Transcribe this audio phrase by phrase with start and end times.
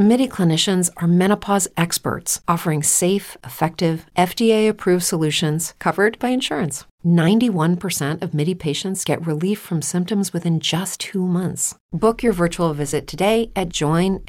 [0.00, 6.86] MIDI clinicians are menopause experts offering safe, effective, FDA approved solutions covered by insurance.
[7.04, 11.74] 91% of MIDI patients get relief from symptoms within just two months.
[11.92, 14.24] Book your virtual visit today at joinmidi.com.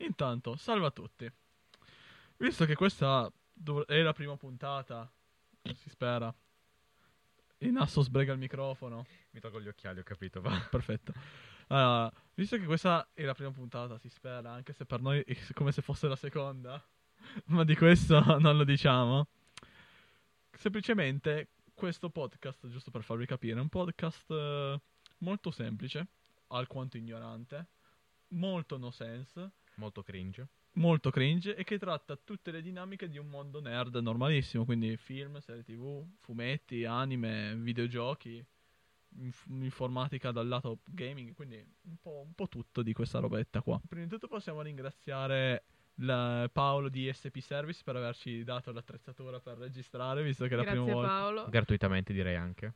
[0.00, 1.26] Intanto, salve a tutti.
[2.36, 3.32] Visto che questa
[3.86, 5.10] è la prima puntata,
[5.62, 6.30] si spera.
[7.60, 9.06] In asso sbrega il microfono.
[9.30, 10.42] Mi tolgo gli occhiali, ho capito.
[10.42, 10.60] Va.
[10.70, 11.14] Perfetto.
[11.68, 15.36] Allora, visto che questa è la prima puntata, si spera, anche se per noi è
[15.52, 16.82] come se fosse la seconda,
[17.46, 19.26] ma di questo non lo diciamo.
[20.52, 24.80] Semplicemente questo podcast, giusto per farvi capire, è un podcast eh,
[25.18, 26.06] molto semplice,
[26.48, 27.66] alquanto ignorante,
[28.28, 30.48] molto no sense, Molto cringe.
[30.74, 35.38] molto cringe e che tratta tutte le dinamiche di un mondo nerd normalissimo, quindi film,
[35.40, 38.42] serie tv, fumetti, anime, videogiochi,
[39.18, 43.80] inf- informatica dal lato gaming, quindi un po', un po' tutto di questa robetta qua.
[43.88, 45.64] Prima di tutto possiamo ringraziare
[46.00, 50.64] la- Paolo di SP Service per averci dato l'attrezzatura per registrare, visto che è la
[50.64, 51.08] prima volta.
[51.08, 51.46] Paolo.
[51.48, 52.74] Gratuitamente direi anche.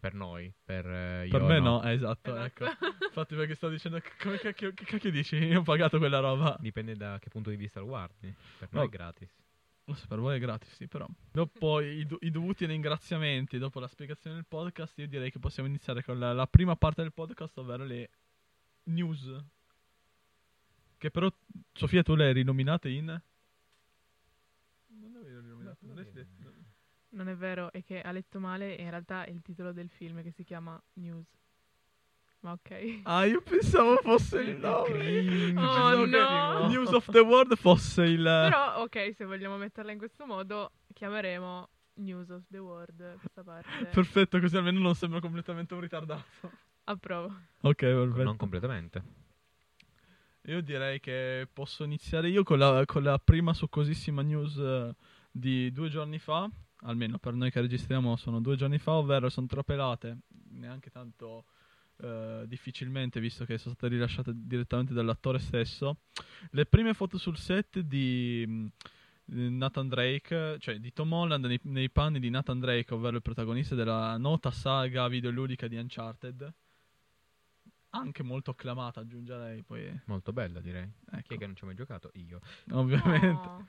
[0.00, 2.64] Per noi, per eh, io Per me no, eh, esatto, Esatto.
[2.64, 2.64] ecco.
[3.04, 5.36] Infatti perché sto dicendo, che- come cacchio, che cacchio dici?
[5.36, 6.56] Io ho pagato quella roba.
[6.58, 8.34] Dipende da che punto di vista lo guardi.
[8.58, 8.78] Per No.
[8.78, 9.30] noi è gratis.
[9.90, 11.04] Lo so, per voi è gratis, sì, però.
[11.32, 15.68] Dopo i, do- i dovuti ringraziamenti, dopo la spiegazione del podcast, io direi che possiamo
[15.68, 18.08] iniziare con la, la prima parte del podcast, ovvero le
[18.84, 19.36] news.
[20.96, 21.28] Che però,
[21.72, 23.06] Sofia, tu le hai rinominate in...
[23.06, 23.20] Non
[25.10, 26.52] le avevi rinominate, non le hai detto.
[27.08, 29.88] Non è vero, è che ha letto male e in realtà è il titolo del
[29.88, 31.26] film che si chiama News.
[32.40, 33.00] Ma ok.
[33.02, 35.52] Ah, io pensavo fosse il nome.
[35.56, 36.68] Oh, no.
[36.68, 38.22] News of the World fosse il...
[38.22, 43.84] Però ok, se vogliamo metterla in questo modo, chiameremo News of the World questa parte.
[43.92, 46.50] Perfetto, così almeno non sembra completamente un ritardato.
[46.84, 47.34] Approvo.
[47.60, 48.22] Ok, perfetto.
[48.22, 49.02] Non completamente.
[50.44, 54.94] Io direi che posso iniziare io con la, con la prima succosissima news eh,
[55.30, 56.48] di due giorni fa,
[56.84, 60.20] almeno per noi che registriamo sono due giorni fa, ovvero sono tropelate,
[60.52, 61.44] neanche tanto
[62.02, 65.98] eh, difficilmente visto che sono state rilasciate direttamente dall'attore stesso,
[66.50, 71.90] le prime foto sul set di mh, Nathan Drake, cioè di Tom Holland nei, nei
[71.90, 76.52] panni di Nathan Drake, ovvero il protagonista della nota saga videoludica di Uncharted.
[77.92, 80.00] Anche molto acclamata, aggiungerei poi.
[80.04, 80.88] Molto bella direi.
[81.10, 81.34] Chi Ecco.
[81.34, 82.10] è che non ci ha mai giocato?
[82.14, 82.40] Io.
[82.70, 83.48] Ovviamente.
[83.48, 83.66] Oh.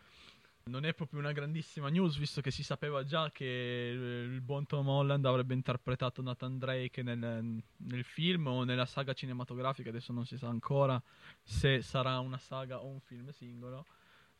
[0.64, 4.66] Non è proprio una grandissima news, visto che si sapeva già che eh, il buon
[4.68, 9.90] Tom Holland avrebbe interpretato Nathan Drake nel, nel film o nella saga cinematografica.
[9.90, 11.02] Adesso non si sa ancora
[11.42, 13.86] se sarà una saga o un film singolo.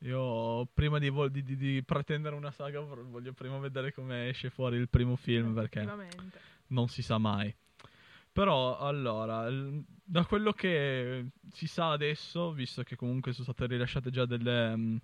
[0.04, 4.50] Io, prima di, vol- di- di- di pretendere una saga, voglio prima vedere come esce
[4.50, 6.40] fuori il primo film, perché Effettivamente.
[6.68, 7.54] non si sa mai.
[8.32, 9.48] Però, allora,
[10.04, 15.00] da quello che si sa adesso, visto che comunque sono state rilasciate già delle,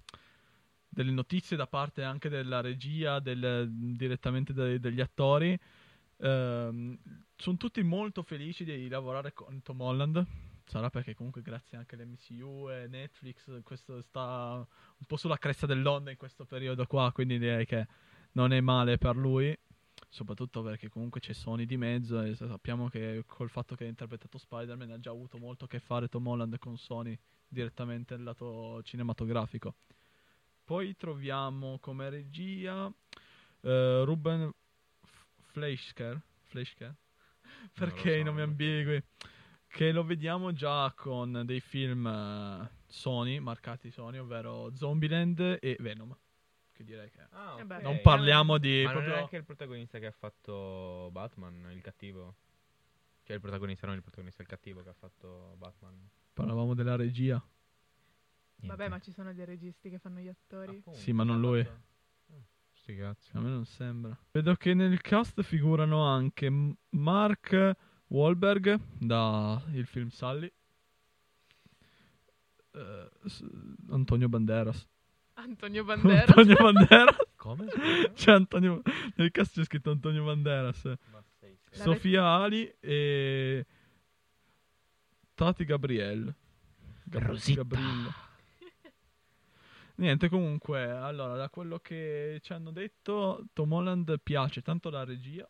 [0.89, 5.57] delle notizie da parte anche della regia, del- direttamente dai- degli attori,
[6.17, 6.97] ehm,
[7.35, 10.25] sono tutti molto felici di lavorare con Tom Holland.
[10.65, 16.11] Sarà perché comunque grazie anche all'MCU e Netflix questo sta un po' sulla cresta dell'onda
[16.11, 17.87] in questo periodo qua, quindi direi che
[18.33, 19.57] non è male per lui
[20.09, 24.37] soprattutto perché comunque c'è Sony di mezzo e sappiamo che col fatto che ha interpretato
[24.37, 28.81] Spider-Man ha già avuto molto a che fare Tom Holland con Sony direttamente nel lato
[28.83, 29.75] cinematografico.
[30.67, 32.91] Poi troviamo come regia
[33.61, 34.51] eh, Ruben
[35.01, 36.93] F- Fleischker, Fleischker?
[37.71, 39.01] perché so, i nomi non ambigui
[39.65, 46.13] che lo vediamo già con dei film eh, Sony, marcati Sony, ovvero Zombieland e Venom.
[46.73, 47.79] Che direi che Ah, Eh beh.
[47.79, 51.81] non parliamo di Ma non proprio è anche il protagonista che ha fatto Batman, il
[51.81, 52.35] cattivo?
[53.23, 56.09] Cioè il protagonista, non il protagonista, il cattivo che ha fatto Batman.
[56.33, 57.41] parlavamo della regia.
[58.61, 60.77] Vabbè, ma ci sono dei registi che fanno gli attori.
[60.77, 61.63] Appunto, Sì, ma non lui.
[61.63, 61.85] fatto-
[62.33, 62.43] Oh,
[62.73, 63.29] Sti cazzi.
[63.35, 64.17] A me non sembra.
[64.31, 66.49] Vedo che nel cast figurano anche
[66.89, 67.75] Mark
[68.07, 70.51] Wahlberg da il film Sully.
[72.73, 73.43] eh, s-
[73.89, 74.87] Antonio Banderas.
[75.35, 76.27] Antonio Banderas.
[76.29, 77.15] Antonio Banderas.
[77.37, 77.67] Come?
[78.13, 78.81] C'è Antonio.
[79.15, 80.83] Nel cast c'è scritto Antonio Banderas.
[81.11, 83.65] Ma sei La Sofia Ali e.
[85.33, 86.33] Tati Gabriel.
[87.03, 87.61] Gab- Rosita.
[87.61, 88.13] Gabriel.
[89.99, 95.49] Niente, comunque, allora, da quello che ci hanno detto, Tom Holland piace tanto la regia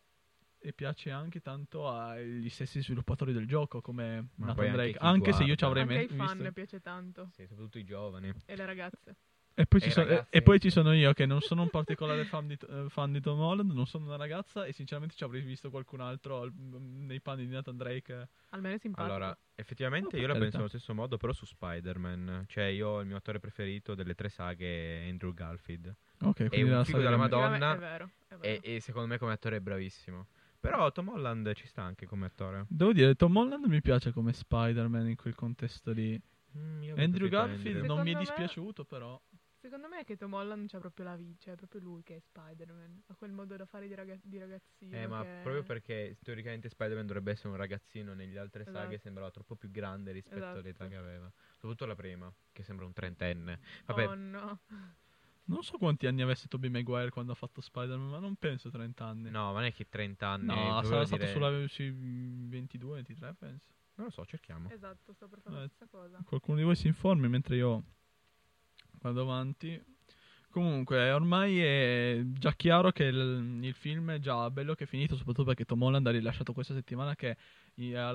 [0.60, 4.98] e piace anche tanto agli stessi sviluppatori del gioco come Ma Nathan anche Drake.
[4.98, 6.52] chi Anche, se io ci avrei Anche ai me- fan visto.
[6.52, 7.28] piace tanto.
[7.32, 8.32] Sì, soprattutto i giovani.
[8.46, 9.16] E le ragazze.
[9.60, 10.28] E poi, E ci sono, e- ragazzi.
[10.36, 13.20] e poi ci sono io che non sono un particolare fan di, eh, fan di
[13.20, 17.06] Tom Holland, non sono una ragazza e sinceramente ci avrei visto qualcun altro al- mm,
[17.06, 18.28] nei panni di Nathan Drake.
[18.50, 19.12] Almeno è simpatico.
[19.12, 22.44] Allora, effettivamente io per la penso allo stesso modo, però su Spider-Man.
[22.46, 25.92] Cioè, io il mio attore preferito delle tre saghe è Andrew Garfield.
[26.20, 27.74] Ok, È quindi un la figo saga della Madonna.
[27.74, 28.62] È vero, è vero.
[28.64, 30.26] E, e secondo me come attore è bravissimo.
[30.60, 32.64] Però Tom Holland ci sta anche come attore.
[32.68, 36.20] Devo dire, Tom Holland mi piace come Spider-Man in quel contesto lì.
[36.56, 39.20] Mm, io Andrew Garfield non mi è Secondo me- dispiaciuto, però.
[39.68, 42.16] Secondo me è che Tom Holland c'ha proprio la vita, cioè è proprio lui che
[42.16, 43.02] è Spider-Man.
[43.08, 44.96] Ha quel modo da fare di, raga- di ragazzino.
[44.96, 48.98] Eh, ma proprio perché teoricamente Spider-Man dovrebbe essere un ragazzino, negli altre saghe Esatto.
[49.02, 50.88] sembrava troppo più grande rispetto all'età Esatto.
[50.88, 51.30] che aveva.
[51.56, 53.60] Soprattutto la prima, che sembra un trentenne.
[53.84, 54.60] Vabbè, Oh no.
[55.48, 59.04] Non so quanti anni avesse Tobey Maguire quando ha fatto Spider-Man, ma non penso 30
[59.04, 59.30] anni.
[59.30, 60.46] no, ma non è che 30 anni.
[60.46, 63.64] No, sarà stato dire- sulla, sui 22, 23, penso.
[63.94, 64.70] Non lo so, cerchiamo.
[64.70, 66.20] Esatto, sto per fare Eh, la stessa cosa.
[66.24, 67.82] Qualcuno di voi si informi mentre io
[69.00, 69.96] vado avanti.
[70.50, 75.14] Comunque, ormai è già chiaro che il, il film è già bello che è finito,
[75.14, 77.36] soprattutto perché Tom Holland ha rilasciato questa settimana che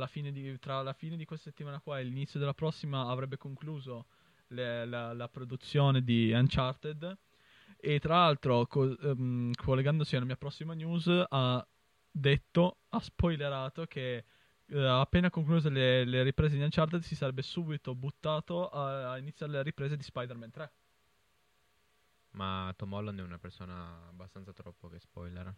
[0.08, 4.08] fine di, tra la fine di questa settimana qua e l'inizio della prossima avrebbe concluso
[4.48, 7.18] le- la, la produzione di Uncharted.
[7.78, 11.66] E tra l'altro, co- ehm, collegandosi alla mia prossima news, ha
[12.12, 14.26] detto, ha spoilerato che
[14.68, 19.52] eh, appena concluse le, le riprese di Uncharted si sarebbe subito buttato a, a iniziare
[19.52, 20.72] le riprese di Spider-Man 3.
[22.32, 25.54] Ma Tom Holland è una persona abbastanza troppo che spoiler.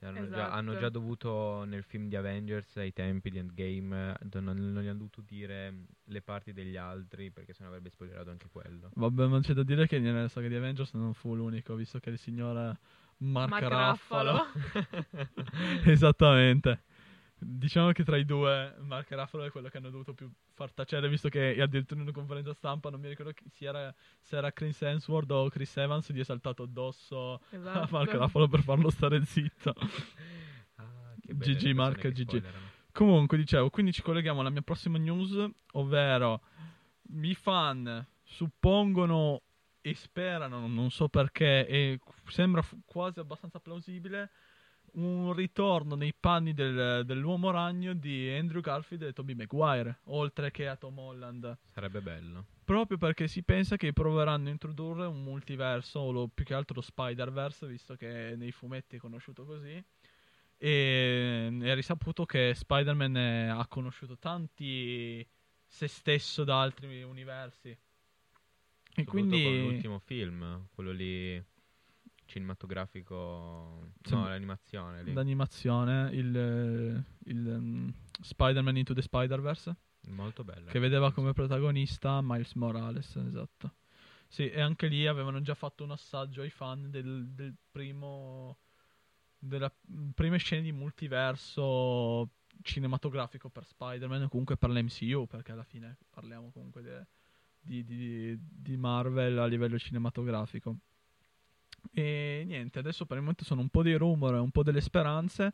[0.00, 0.52] Hanno, già, Esatto.
[0.52, 4.98] hanno già dovuto nel film di Avengers ai tempi di Endgame non, non gli hanno
[4.98, 8.90] dovuto dire mm, le parti degli altri perché sennò avrebbe spoilerato anche quello.
[8.94, 12.10] Vabbè, ma c'è da dire che nella saga di Avengers non fu l'unico, visto che
[12.10, 12.76] il signor
[13.18, 14.46] Mark, Mark Ruffalo.
[14.52, 15.30] Ruffalo.
[15.84, 16.82] Esattamente.
[17.46, 21.08] Diciamo che tra i due Mark Ruffalo è quello che hanno dovuto più far tacere,
[21.08, 24.50] visto che addirittura in una conferenza stampa non mi ricordo chi- se era, se era
[24.52, 27.88] Chris Hemsworth o Chris Evans gli è saltato addosso a Esatto.
[27.90, 29.74] Mark Ruffalo per farlo stare zitto.
[30.76, 32.22] Ah, GG Mark, GG.
[32.22, 32.66] spoilerano.
[32.90, 35.36] Comunque, dicevo, quindi ci colleghiamo alla mia prossima news,
[35.72, 36.42] ovvero
[37.20, 39.42] i fan suppongono
[39.80, 44.30] e sperano, non so perché, e sembra fu- quasi abbastanza plausibile,
[44.94, 50.68] un ritorno nei panni del- dell'uomo ragno di Andrew Garfield e Tobey Maguire, oltre che
[50.68, 51.56] a Tom Holland.
[51.72, 52.46] Sarebbe bello.
[52.64, 56.76] Proprio perché si pensa che proveranno a introdurre un multiverso, o lo- più che altro
[56.76, 59.82] lo Spider-Verse, visto che nei fumetti è conosciuto così.
[60.56, 65.26] E è risaputo che Spider-Man eh, ha conosciuto tanti
[65.66, 67.68] se stesso da altri universi.
[67.68, 67.78] E
[69.02, 71.44] Soprattutto quindi con l'ultimo film, quello lì
[72.26, 74.14] cinematografico, Sì.
[74.14, 75.12] no, l'animazione lì.
[75.12, 79.76] l'animazione, il, il, um, Spider-Man Into the Spider-Verse,
[80.08, 80.70] Molto bello.
[80.70, 83.74] che vedeva come protagonista Miles Morales, esatto.
[84.26, 88.58] Sì, e anche lì avevano già fatto un assaggio ai fan del, del primo.
[89.38, 92.30] della mm, prime scene di multiverso
[92.62, 97.06] cinematografico per Spider-Man o comunque per l'MCU, perché alla fine parliamo comunque de-
[97.60, 100.78] di, di- di Marvel a livello cinematografico.
[101.92, 105.52] E niente, adesso per il momento sono un po' dei rumor, un po' delle speranze,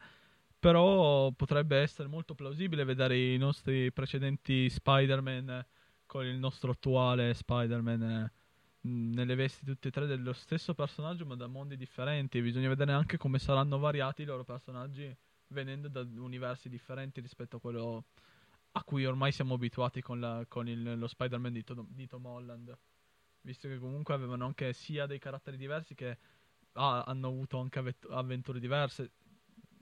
[0.59, 5.65] però potrebbe essere molto plausibile vedere i nostri precedenti Spider-Man
[6.06, 8.31] con il nostro attuale Spider-Man
[8.82, 12.40] nelle vesti tutte e tre dello stesso personaggio ma da mondi differenti.
[12.40, 15.14] Bisogna vedere anche come saranno variati i loro personaggi
[15.49, 18.05] venendo da universi differenti rispetto a quello
[18.73, 22.25] a cui ormai siamo abituati con, la- con il- lo Spider-Man di, Tom- di Tom
[22.26, 22.76] Holland.
[23.42, 26.18] Visto che comunque avevano anche sia dei caratteri diversi che
[26.73, 29.12] ah, hanno avuto anche avvet- avventure diverse.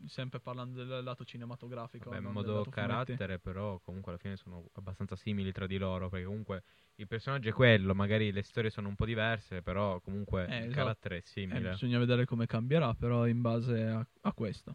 [0.06, 2.10] Sempre parlando del lato cinematografico.
[2.10, 2.80] Vabbè, in modo lato fumetti.
[2.80, 6.62] carattere, però comunque alla fine sono abbastanza simili tra di loro, perché comunque
[6.96, 10.66] il personaggio è quello, magari le storie sono un po' diverse, però comunque Eh, il
[10.66, 10.74] esatto.
[10.74, 11.68] carattere è Eh, simile.
[11.70, 14.74] bisogna vedere come cambierà, però in base a, a questo.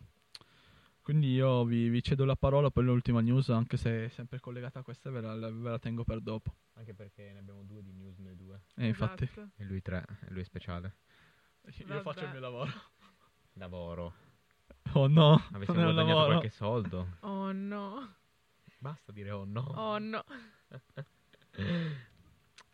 [1.04, 4.80] Quindi io vi, vi cedo la parola, poi l'ultima news, anche se è sempre collegata
[4.80, 6.56] a questa, ve la, ve la tengo per dopo.
[6.76, 8.62] Anche perché ne abbiamo due di news noi due.
[8.76, 9.50] E infatti, Esatto.
[9.58, 10.96] E lui tre, e lui è speciale.
[11.66, 12.02] io Vabbè.
[12.04, 12.72] faccio il mio lavoro.
[13.56, 14.14] Lavoro.
[14.94, 16.26] Oh no, Avessimo guadagnato lavoro.
[16.28, 17.18] qualche soldo.
[17.22, 18.16] Oh no.
[18.80, 19.62] Basta dire oh no.
[19.76, 20.24] Oh no.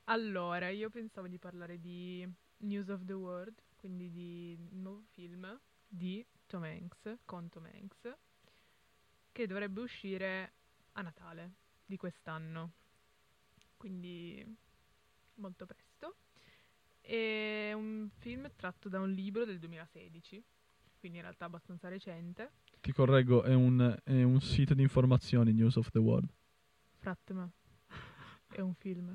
[0.06, 2.28] Allora, io pensavo di parlare di
[2.60, 5.60] News of the World, quindi di un nuovo film
[5.90, 8.16] di Tom Hanks, con Tom Hanks,
[9.32, 10.54] che dovrebbe uscire
[10.94, 11.54] a Natale
[11.86, 12.74] di quest'anno.
[13.76, 14.46] Quindi
[15.36, 16.16] molto presto.
[17.02, 20.44] È un film tratto da un libro del 2016,
[21.00, 25.76] quindi in realtà abbastanza recente, Ti correggo, è un, è un sito di informazioni, News
[25.76, 26.30] of the World.
[26.98, 27.50] Fratema.
[28.48, 29.14] È un film.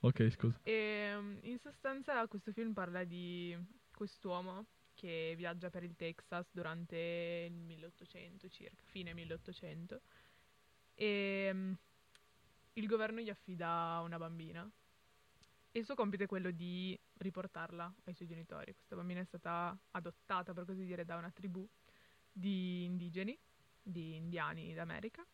[0.00, 0.58] Ok, scusa.
[0.62, 3.56] E mm, in sostanza questo film parla di
[3.94, 4.66] quest'uomo
[4.98, 10.00] che viaggia per il Texas durante il 1800 circa, fine 1800.
[10.94, 11.72] E mm,
[12.72, 14.68] il governo gli affida una bambina.
[15.70, 18.74] E il suo compito è quello di riportarla ai suoi genitori.
[18.74, 21.64] Questa bambina è stata adottata, per così dire, da una tribù
[22.32, 23.38] di indigeni,
[23.80, 25.24] di indiani d'America.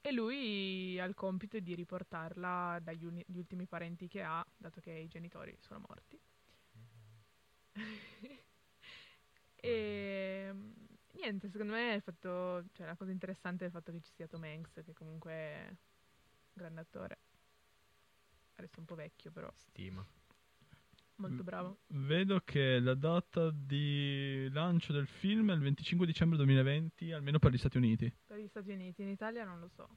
[0.00, 4.90] E lui ha il compito di riportarla dagli uni- ultimi parenti che ha, dato che
[4.90, 6.18] i genitori sono morti.
[9.56, 10.52] e
[11.12, 14.12] niente, secondo me è il fatto, cioè, la cosa interessante è il fatto che ci
[14.12, 15.76] sia Tom Hanks, che comunque è un
[16.52, 17.18] grande attore.
[18.56, 20.04] Adesso è un po' vecchio, però Stima.
[21.16, 21.44] molto Mm.
[21.44, 21.78] bravo.
[21.88, 27.52] Vedo che la data di lancio del film è il 25 dicembre 2020, almeno per
[27.52, 28.12] gli Stati Uniti.
[28.26, 29.88] Per gli Stati Uniti, in Italia non lo so.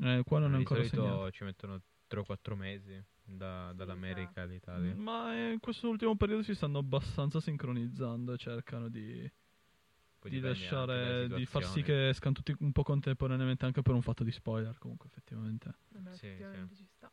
[0.00, 1.30] Eh, qua non è di ancora segnato.
[1.32, 4.94] ci mettono 3 o 4 mesi da- Sì, dall'America all'Italia.
[4.96, 9.30] Ma eh, in questo ultimo periodo si stanno abbastanza sincronizzando e cercano di,
[10.22, 14.24] di lasciare, di far sì che escano tutti un po' contemporaneamente anche per un fatto
[14.24, 15.74] di spoiler comunque effettivamente.
[15.90, 17.12] Vabbè, Sì, effettivamente ci sta.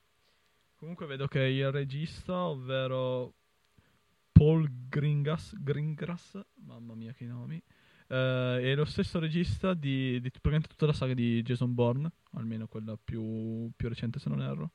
[0.78, 3.34] Comunque vedo che il regista, ovvero
[4.32, 7.62] Paul Gringas, Greengrass, mamma mia che nomi,
[8.08, 12.68] eh, è lo stesso regista di, di praticamente tutta la saga di Jason Bourne, almeno
[12.68, 14.72] quella più, più recente se non erro.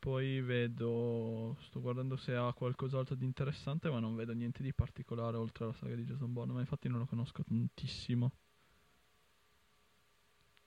[0.00, 5.36] Poi vedo, sto guardando se ha qualcos'altro di interessante, ma non vedo niente di particolare
[5.36, 8.32] oltre alla saga di Jason Bourne, ma infatti non lo conosco tantissimo.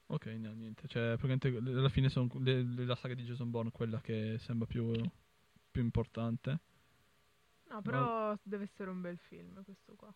[0.08, 0.88] Ok, no, niente.
[0.88, 4.68] Cioè, praticamente alla fine sono le- le- la saga di Jason Bourne quella che sembra
[4.68, 4.92] più,
[5.72, 6.60] più importante.
[7.70, 10.14] No, però deve essere un bel film questo qua.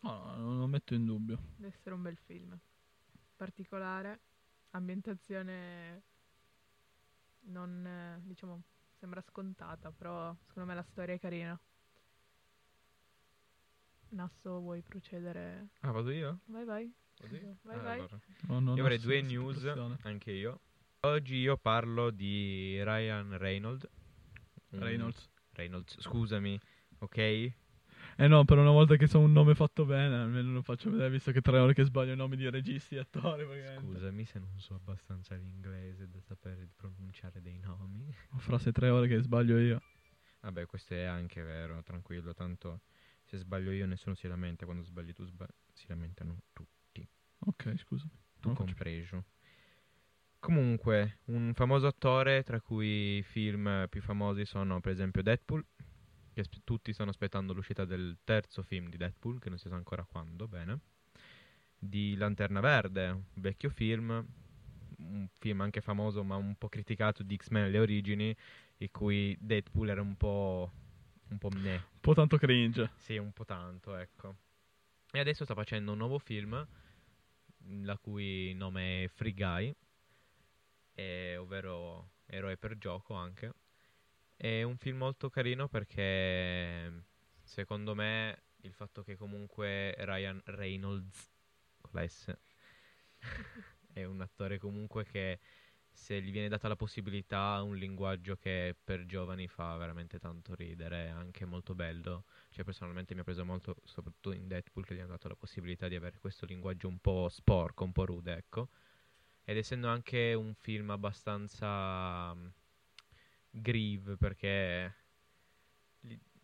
[0.00, 1.38] No, no, non lo metto in dubbio.
[1.56, 2.58] Deve essere un bel film.
[3.36, 4.20] Particolare,
[4.70, 6.02] ambientazione
[7.48, 8.62] non, diciamo,
[8.98, 11.58] sembra scontata, però secondo me la storia è carina.
[14.10, 15.68] Nasso, vuoi procedere?
[15.80, 16.40] Ah, vado io?
[16.46, 16.92] Vai, vai.
[17.20, 17.56] Vado io?
[17.62, 17.98] Vai, Ah, vai.
[17.98, 18.20] allora.
[18.46, 19.64] No, non Io avrei due news,
[20.02, 20.60] anche io.
[21.00, 23.86] Oggi io parlo di Ryan Reynolds.
[24.70, 25.28] Reynolds.
[25.52, 26.58] Reynolds, scusami,
[26.98, 27.52] ok?
[28.20, 31.08] Eh no, per una volta che so un nome fatto bene, almeno lo faccio vedere,
[31.08, 33.44] visto che tre ore che sbaglio i nomi di registi e attori.
[33.44, 33.92] praticamente.
[33.92, 38.12] Scusami se non so abbastanza l'inglese da sapere pronunciare dei nomi.
[38.38, 39.80] Fra se tre ore che sbaglio io.
[40.40, 42.80] Vabbè, questo è anche vero, tranquillo, tanto
[43.22, 47.08] se sbaglio io nessuno si lamenta, quando sbagli tu sba- si lamentano tutti,
[47.46, 48.10] Ok, scusami.
[48.40, 49.26] tu compreso.
[50.40, 55.64] Comunque, un famoso attore, tra cui i film più famosi sono per esempio Deadpool,
[56.42, 60.04] che tutti stanno aspettando l'uscita del terzo film di Deadpool, che non si sa ancora
[60.04, 60.80] quando, bene.
[61.78, 64.26] Di Lanterna Verde, un vecchio film,
[64.98, 68.36] un film anche famoso ma un po' criticato di X-Men Le Origini,
[68.78, 70.70] in cui Deadpool era un po'...
[71.28, 71.74] un po' meh.
[71.74, 72.90] Un po' tanto cringe.
[72.96, 74.36] Sì, un po' tanto, ecco.
[75.10, 76.66] E adesso sta facendo un nuovo film,
[77.82, 79.74] la cui nome è Free Guy,
[80.94, 83.52] e- ovvero Eroe per gioco anche.
[84.40, 87.06] È un film molto carino perché
[87.42, 91.28] secondo me il fatto che comunque Ryan Reynolds
[91.80, 92.32] con la S
[93.92, 95.40] è un attore comunque che
[95.90, 100.54] se gli viene data la possibilità ha un linguaggio che per giovani fa veramente tanto
[100.54, 102.24] ridere, è anche molto bello.
[102.50, 105.88] Cioè personalmente mi ha preso molto, soprattutto in Deadpool che gli hanno dato la possibilità
[105.88, 108.68] di avere questo linguaggio un po' sporco, un po' rude, ecco.
[109.42, 112.46] Ed essendo anche un film abbastanza mm,
[113.50, 114.94] grieve perché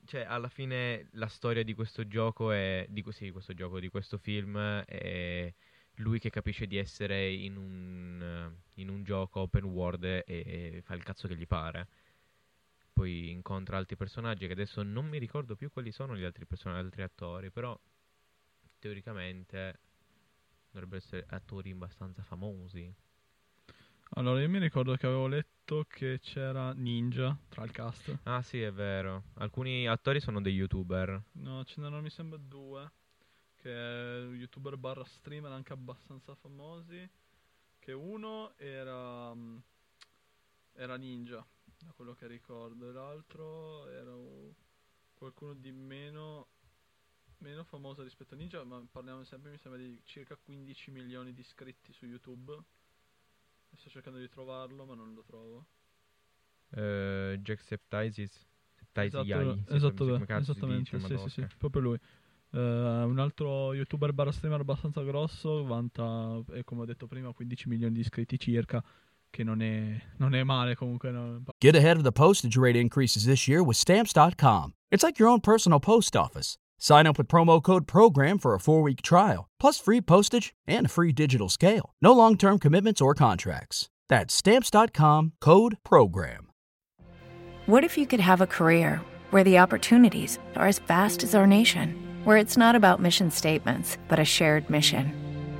[0.06, 4.18] cioè alla fine la storia di questo gioco è di, sì, questo gioco di questo
[4.18, 5.52] film è
[5.98, 10.94] lui che capisce di essere in un, in un gioco open world e, e fa
[10.94, 11.88] il cazzo che gli pare.
[12.92, 16.84] Poi incontra altri personaggi che adesso non mi ricordo più quali sono gli altri personaggi,
[16.84, 17.78] altri attori, però
[18.78, 19.78] teoricamente
[20.70, 22.92] dovrebbero essere attori abbastanza famosi.
[24.16, 25.53] Allora, io mi ricordo che avevo letto
[25.88, 28.18] che c'era Ninja tra il cast.
[28.24, 29.24] Ah sì, è vero.
[29.34, 31.22] Alcuni attori sono dei youtuber.
[31.32, 32.90] No, ce n'erano mi sembra due.
[33.56, 37.08] Che è youtuber barra streamer anche abbastanza famosi.
[37.78, 39.34] Che uno era.
[39.34, 39.56] mm,
[40.74, 41.44] Era Ninja,
[41.78, 42.90] da quello che ricordo.
[42.90, 44.12] E l'altro era
[45.14, 46.48] qualcuno di meno.
[47.38, 48.62] Meno famoso rispetto a Ninja.
[48.64, 52.62] Ma parliamo sempre, mi sembra, di circa 15 milioni di iscritti su YouTube.
[53.74, 55.66] E sto cercando di trovarlo, ma non lo trovo.
[56.70, 58.46] Eh, Jack Septizis.
[58.72, 61.98] Septizis Esatto, esatto, si esattamente, dice, sì, sì, sì, proprio lui.
[62.50, 67.68] Eh, un altro youtuber barra streamer abbastanza grosso, vanta, eh, come ho detto prima, 15
[67.68, 68.80] milioni di iscritti circa,
[69.28, 71.10] che non è, non è male comunque.
[71.10, 71.42] no.
[71.58, 74.72] Get ahead of the postage rate increases this year with Stamps.com.
[74.88, 76.56] It's like your own personal post office.
[76.84, 80.84] Sign up with promo code PROGRAM for a four week trial, plus free postage and
[80.84, 81.94] a free digital scale.
[82.02, 83.88] No long term commitments or contracts.
[84.10, 86.50] That's Stamps.com code PROGRAM.
[87.64, 89.00] What if you could have a career
[89.30, 93.96] where the opportunities are as vast as our nation, where it's not about mission statements,
[94.06, 95.10] but a shared mission?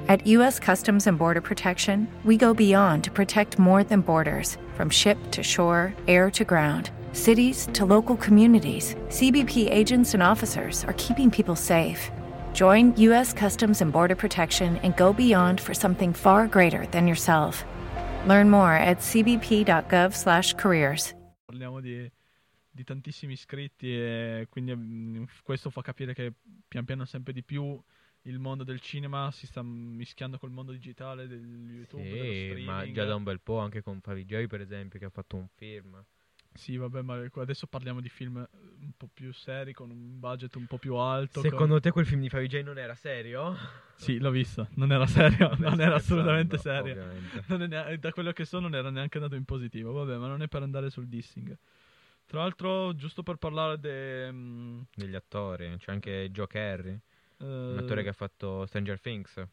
[0.09, 0.61] At U.S.
[0.61, 5.43] Customs and Border Protection, we go beyond to protect more than borders from ship to
[5.43, 6.91] shore, air to ground.
[7.15, 12.11] Cities to local communities, CBP agents and officers are keeping people safe.
[12.53, 13.33] Join U.S.
[13.33, 17.65] Customs and Border Protection and go beyond for something far greater than yourself.
[18.27, 21.15] Learn more at cbp.gov/careers.
[21.47, 22.11] Parliamo di,
[22.69, 26.33] di tantissimi iscritti e quindi mm, questo fa capire che
[26.67, 27.81] pian piano sempre di più
[28.23, 32.91] il mondo del cinema si sta mischiando col mondo digitale del YouTube, dello Sì, ma
[32.91, 36.05] già da un bel po', anche con Favij per esempio, che ha fatto un film.
[36.55, 40.67] Sì, vabbè, ma adesso parliamo di film un po' più seri, con un budget un
[40.67, 41.41] po' più alto.
[41.41, 43.43] Secondo te quel film di Favij non era serio?
[43.45, 43.59] con-
[43.97, 46.93] Sì, l'ho visto, non era serio, non era assolutamente serio.
[46.93, 47.45] ovviamente.
[47.49, 50.29] Non è nea- da quello che so non era neanche andato in positivo, vabbè, ma
[50.29, 51.57] non è per andare sul dissing.
[52.27, 56.99] Tra l'altro, giusto per parlare de, mm, Degli attori, c'è anche Joe Carey,
[57.39, 59.45] un eh, attore che ha fatto Stranger Things.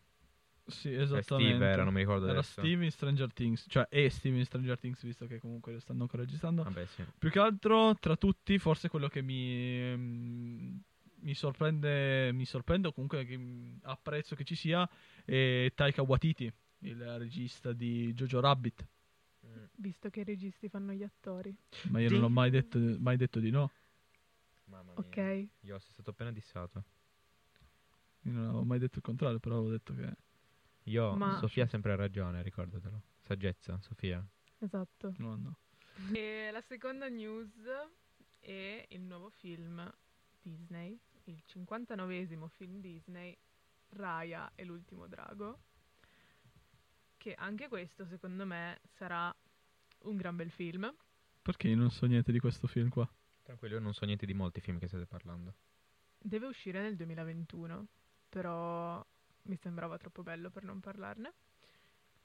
[0.71, 1.55] Sì, Eh, esattamente.
[1.55, 2.61] Steve era, non mi ricordo Era adesso.
[2.61, 6.01] Steve in Stranger Things, cioè è Steve in Stranger Things, visto che comunque lo stanno
[6.01, 6.63] ancora registrando.
[6.63, 7.03] Vabbè, sì.
[7.17, 10.77] Più che altro, tra tutti, forse quello che mi, mm,
[11.19, 14.87] mi sorprende, mi sorprende o comunque che mm, apprezzo che ci sia
[15.25, 18.87] è Taika Waititi, il regista di Jojo Rabbit.
[19.75, 21.55] Visto che i registi fanno gli attori.
[21.89, 23.71] Ma io non ho mai detto, mai detto di no.
[24.65, 24.93] Mamma mia.
[24.95, 25.47] Ok.
[25.61, 26.83] Io sono stato appena dissato.
[28.25, 30.15] Io non avevo mai detto il contrario, però avevo detto che...
[30.83, 33.01] Io, Ma- Sofia ha sempre ragione, ricordatelo.
[33.19, 34.25] Saggezza, Sofia.
[34.59, 35.13] Esatto.
[35.17, 35.55] No, no.
[36.13, 37.51] E la seconda news
[38.39, 39.91] è il nuovo film
[40.41, 43.37] Disney, il 59esimo film Disney,
[43.89, 45.59] Raya e l'ultimo drago.
[47.17, 49.33] Che anche questo, secondo me, sarà
[50.03, 50.91] un gran bel film.
[51.41, 53.07] Perché io non so niente di questo film qua?
[53.43, 55.53] Tranquillo, io non so niente di molti film che state parlando.
[56.17, 57.87] Deve uscire nel 2021,
[58.29, 59.03] però
[59.43, 61.33] mi sembrava troppo bello per non parlarne.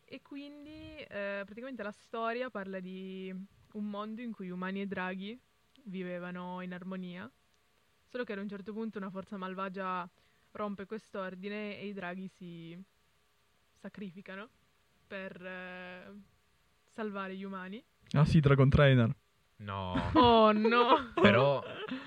[0.04, 3.34] E quindi eh, praticamente la storia parla di
[3.72, 5.38] un mondo in cui umani e draghi
[5.84, 7.30] vivevano in armonia,
[8.04, 10.08] solo che ad un certo punto una forza malvagia
[10.52, 12.80] rompe quest'ordine e i draghi si
[13.80, 14.48] sacrificano
[15.06, 16.12] per eh,
[16.92, 17.82] salvare gli umani.
[18.12, 19.14] Ah sì, Dragon Trainer.
[19.58, 20.10] No.
[20.14, 21.12] Oh no!
[21.14, 21.62] Però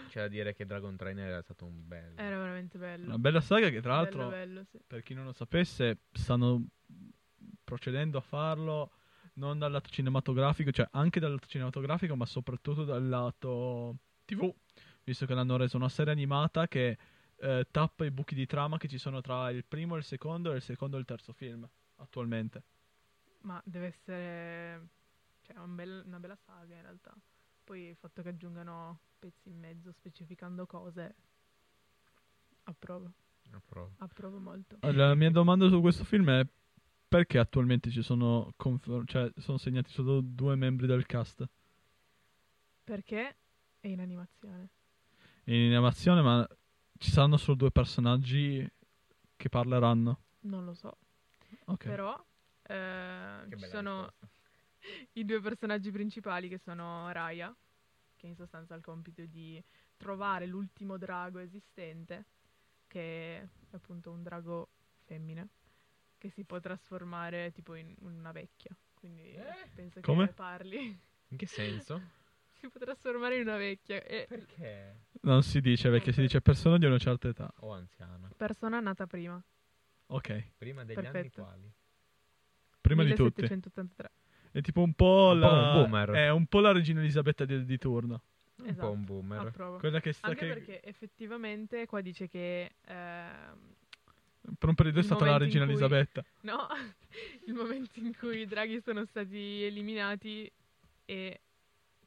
[0.08, 2.14] c'è da dire che Dragon Trainer era stato un bel...
[2.16, 3.06] Era veramente bello.
[3.06, 4.28] Una bella saga che tra l'altro...
[4.28, 4.80] Bello, bello, sì.
[4.86, 6.68] per chi non lo sapesse, stanno
[7.64, 8.92] procedendo a farlo
[9.34, 14.54] non dal lato cinematografico, cioè anche dal lato cinematografico, ma soprattutto dal lato TV,
[15.04, 16.98] visto che l'hanno reso una serie animata che
[17.38, 20.52] eh, tappa i buchi di trama che ci sono tra il primo e il secondo
[20.52, 22.64] e il secondo e il terzo film attualmente.
[23.42, 24.88] Ma deve essere
[25.42, 27.16] cioè, un bel- una bella saga in realtà.
[27.70, 31.14] Poi il fatto che aggiungano pezzi in mezzo specificando cose,
[32.64, 33.12] approvo,
[33.52, 33.92] Approvo.
[33.98, 34.78] approvo molto.
[34.92, 36.48] La mia domanda su questo film è
[37.08, 41.48] perché attualmente ci sono, confer- cioè, sono segnati solo due membri del cast
[42.86, 43.36] Perché
[43.80, 44.70] è in animazione.
[45.44, 46.50] in animazione, ma
[46.98, 48.68] ci saranno solo due personaggi
[49.36, 50.20] che parleranno.
[50.40, 50.98] Non lo so.
[51.66, 51.84] Ok.
[51.84, 52.20] Però
[52.64, 54.28] eh, Che ci sono risposta.
[55.14, 57.56] I due personaggi principali che sono Raya,
[58.16, 59.62] che in sostanza ha il compito di
[59.98, 62.26] trovare l'ultimo drago esistente,
[62.88, 64.70] che è appunto un drago
[65.06, 65.48] femmina,
[66.18, 68.76] che si può trasformare tipo in una vecchia.
[68.94, 69.38] Quindi
[69.74, 70.28] penso Come?
[70.28, 71.00] che parli.
[71.30, 72.02] In che senso?
[72.60, 74.04] si può trasformare in una vecchia.
[74.04, 75.08] E Perché?
[75.22, 77.52] Non si dice perché si dice persona di una certa età.
[77.60, 78.30] O anziana.
[78.36, 79.42] persona nata prima.
[80.08, 81.18] Ok, Prima degli Perfetto.
[81.18, 81.74] anni quali?
[82.82, 83.48] prima di tutti.
[84.52, 84.60] 1783.
[84.60, 86.10] È tipo un po' Un po' la un boomer.
[86.12, 88.22] È un po' la regina Elisabetta di, di turno.
[88.58, 88.88] Un Esatto.
[88.88, 89.48] po' un boomer.
[89.48, 89.78] Approvo.
[89.78, 93.76] Quella che sta Anche che perché effettivamente qua dice che ehm,
[94.58, 96.24] per un periodo è stata la regina in cui- Elisabetta.
[96.42, 96.68] No,
[97.48, 100.52] il momento in cui i draghi sono stati eliminati
[101.06, 101.42] e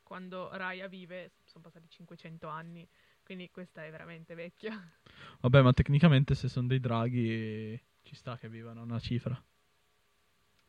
[0.03, 2.87] quando Raya vive sono passati 500 anni,
[3.25, 4.79] quindi questa è veramente vecchia.
[5.41, 9.43] Vabbè, ma tecnicamente se sono dei draghi ci sta che vivano una cifra.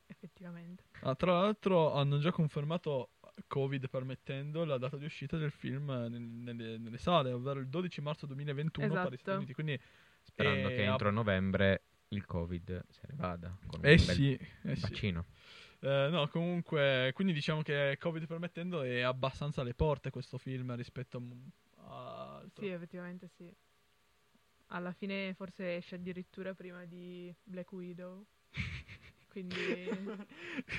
[0.07, 0.83] Effettivamente.
[1.03, 3.11] Ah, tra l'altro hanno già confermato,
[3.47, 8.01] Covid permettendo, la data di uscita del film nel- nelle, nelle sale, ovvero il 12
[8.01, 9.17] marzo 2021 per gli.
[9.17, 9.53] Stati Uniti.
[9.53, 9.79] Quindi
[10.21, 14.33] Sperando E che entro novembre il Covid se ne vada con un Eh bel sì,
[14.33, 14.81] eh sì.
[14.81, 15.25] vaccino.
[15.81, 21.21] Eh, no, comunque, quindi diciamo che Covid permettendo è abbastanza alle porte questo film rispetto
[21.77, 22.63] a, a altro.
[22.63, 23.53] Sì, effettivamente sì.
[24.67, 28.25] Alla fine forse esce addirittura prima di Black Widow.
[29.33, 29.55] Quindi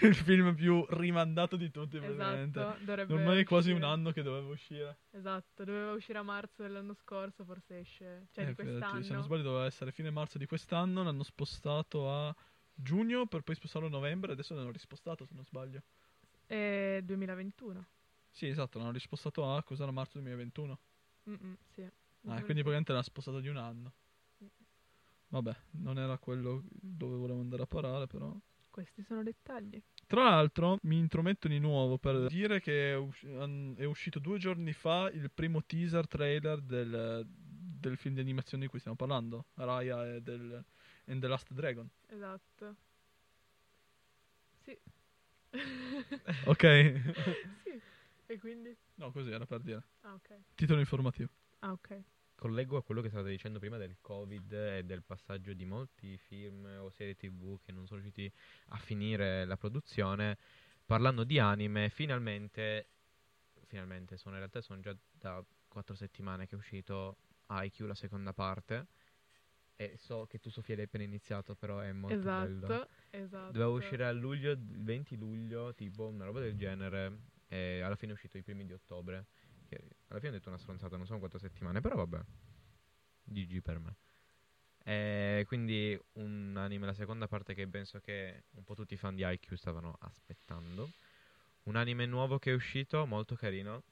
[0.03, 2.61] il film più rimandato di tutti, praticamente.
[2.61, 4.97] esatto, dovrebbe Ormai è quasi un anno che doveva uscire.
[5.11, 9.03] Esatto, doveva uscire a marzo dell'anno scorso, forse esce, cioè Eh, di quest'anno.
[9.03, 12.33] Se non sbaglio doveva essere fine marzo di quest'anno, l'hanno spostato a
[12.73, 15.83] giugno per poi spostarlo a novembre, adesso l'hanno rispostato se non sbaglio.
[16.47, 17.85] È 2021.
[18.31, 20.79] Sì, esatto, l'hanno rispostato a cos'era marzo 2021.
[21.29, 21.83] Mm-mm, sì.
[21.83, 23.93] Ah, quindi praticamente l'hanno spostato di un anno.
[25.35, 28.33] Vabbè, non era quello dove volevo andare a parare, però.
[28.71, 29.83] Questi sono dettagli.
[30.07, 34.73] Tra l'altro, mi intrometto di nuovo per dire che è, usci- è uscito due giorni
[34.73, 40.15] fa il primo teaser trailer del, del film di animazione di cui stiamo parlando, Raya
[40.15, 40.65] e del
[41.07, 41.91] and the Last Dragon.
[42.07, 42.77] Esatto.
[44.63, 44.79] Sì.
[46.47, 46.63] Ok?
[47.65, 47.81] sì.
[48.27, 48.77] E quindi?
[48.95, 49.83] no, così era per dire.
[50.03, 50.43] Ah, ok.
[50.55, 51.29] Titolo informativo.
[51.59, 52.03] Ah, ok.
[52.35, 56.65] Collego a quello che state dicendo prima del Covid e del passaggio di molti film
[56.81, 58.31] o serie TV che non sono riusciti
[58.69, 60.37] a finire la produzione.
[60.85, 62.89] Parlando di anime, finalmente,
[63.67, 67.17] finalmente sono in realtà sono già da quattro settimane che è uscito
[67.49, 68.87] IQ la seconda parte.
[69.77, 72.67] E so che tu Sofia l'hai appena iniziato, però è molto bello.
[72.67, 73.53] esatto, esatto.
[73.53, 77.33] Doveva uscire a luglio, il 20 luglio, tipo una roba del genere.
[77.49, 79.27] E alla fine è uscito i primi di ottobre.
[79.69, 82.21] Che alla fine ho detto una stronzata, non sono quattro settimane, però vabbè.
[83.25, 83.97] GG per me.
[84.87, 89.15] E quindi un anime, la seconda parte che penso che un po' tutti i fan
[89.15, 90.89] di IQ stavano aspettando.
[91.65, 93.83] Un anime nuovo che è uscito, molto carino.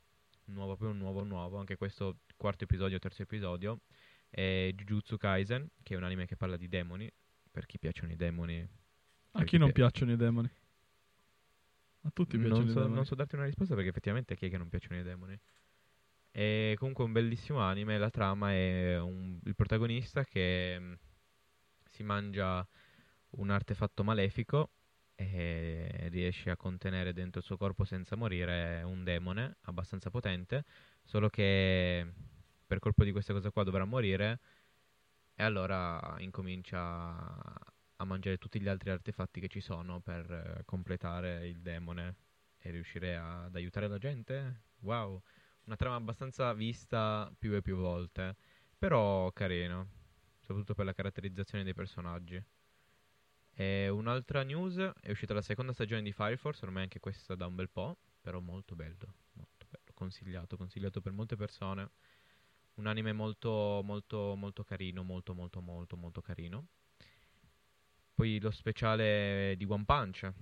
[0.47, 1.59] Nuovo, poi un nuovo, nuovo.
[1.59, 3.81] Anche questo quarto episodio, terzo episodio.
[4.29, 7.11] È Jujutsu Kaisen, che è un anime che parla di demoni.
[7.51, 8.61] Per chi piacciono i demoni,
[9.33, 10.51] A Per chi non pi- piacciono i demoni?
[12.05, 12.95] A tutti piacciono non i so, demoni.
[12.95, 15.39] non so darti una risposta perché effettivamente a chi è che non piacciono i demoni.
[16.35, 20.99] E comunque un bellissimo anime, la trama è un- il protagonista che mh,
[21.85, 22.67] si mangia
[23.33, 24.71] un artefatto malefico
[25.15, 30.65] e riesce a contenere dentro il suo corpo senza morire un demone abbastanza potente,
[31.05, 32.11] solo che
[32.67, 34.41] per colpo di questa cosa qua dovrà morire
[35.35, 36.79] e allora incomincia
[37.97, 42.17] a mangiare tutti gli altri artefatti che ci sono per eh, completare il demone
[42.59, 44.63] e riuscire ad aiutare la gente.
[44.81, 45.23] Wow,
[45.65, 48.37] una trama abbastanza vista più e più volte,
[48.77, 49.89] però carino,
[50.41, 52.43] soprattutto per la caratterizzazione dei personaggi.
[53.55, 57.47] E un'altra news, è uscita la seconda stagione di Fire Force, ormai anche questa da
[57.47, 61.91] un bel po', però molto bello, molto bello, consigliato, consigliato per molte persone.
[62.75, 66.67] Un anime molto, molto, molto carino, molto, molto, molto, molto carino.
[68.15, 70.33] Poi lo speciale di One Punch.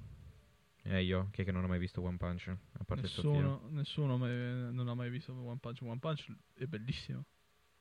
[0.82, 2.48] E io, chi è che non ha mai visto One Punch?
[2.48, 3.30] A parte Sofia.
[3.30, 5.82] Nessuno, nessuno mai- non ha mai visto One Punch.
[5.82, 7.24] One Punch è bellissimo.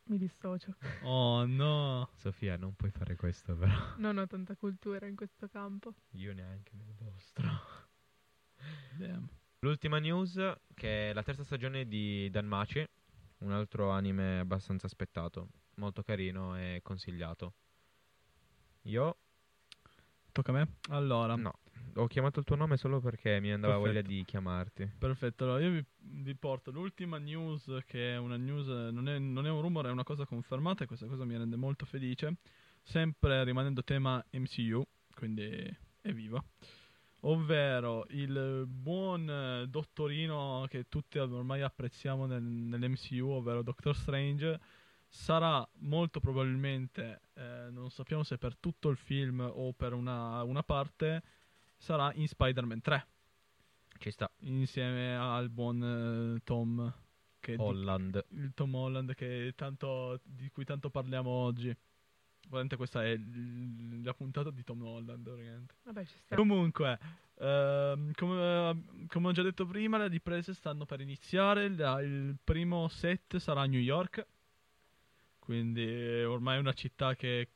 [0.03, 0.75] Mi dissocio.
[1.03, 2.09] Oh no.
[2.15, 3.71] Sofia, non puoi fare questo però.
[3.97, 5.93] Non ho tanta cultura in questo campo.
[6.11, 7.47] Io neanche nel vostro.
[8.97, 9.27] Damn.
[9.59, 10.35] L'ultima news,
[10.73, 12.85] che è la terza stagione di Danmachi,
[13.39, 17.53] un altro anime abbastanza aspettato, molto carino e consigliato.
[18.83, 19.17] Io
[20.31, 20.75] Tocca a me?
[20.89, 21.59] Allora, no,
[21.95, 24.13] ho chiamato il tuo nome solo perché mi andava voglia Perfetto.
[24.13, 24.91] di chiamarti.
[24.97, 25.43] perfetto.
[25.43, 25.85] Allora, io vi,
[26.21, 29.91] vi porto l'ultima news, che è una news, non è, non è un rumore, è
[29.91, 32.37] una cosa confermata e questa cosa mi rende molto felice.
[32.81, 36.43] Sempre rimanendo tema MCU, quindi evviva.
[37.23, 44.59] Ovvero il buon dottorino che tutti ormai apprezziamo nel- nell'MCU, ovvero Doctor Strange,
[45.05, 50.63] sarà molto probabilmente, eh, non sappiamo se per tutto il film o per una, una
[50.63, 51.23] parte,
[51.79, 53.07] sarà in Spider-Man 3
[53.97, 54.29] Ci sta.
[54.41, 56.93] insieme al buon eh, Tom
[57.39, 58.23] che di- Holland.
[58.31, 61.75] il Tom Holland che tanto, di cui tanto parliamo oggi.
[62.47, 65.23] Veramente questa è l- la puntata di Tom Holland.
[65.23, 65.75] praticamente.
[65.83, 66.35] Vabbè, ci sta.
[66.35, 66.99] Comunque,
[67.35, 71.69] ehm, come, come ho già detto prima, le riprese stanno per iniziare.
[71.69, 74.25] La- il primo set sarà a New York.
[75.39, 77.49] Quindi è ormai una città che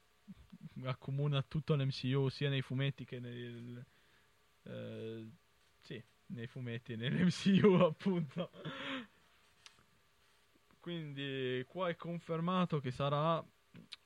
[0.83, 3.85] accomuna tutto l'MCU sia nei fumetti che nel,
[4.63, 5.29] eh,
[5.79, 8.51] sì, nei fumetti nell'MCU appunto.
[10.79, 13.43] Quindi qua è confermato che sarà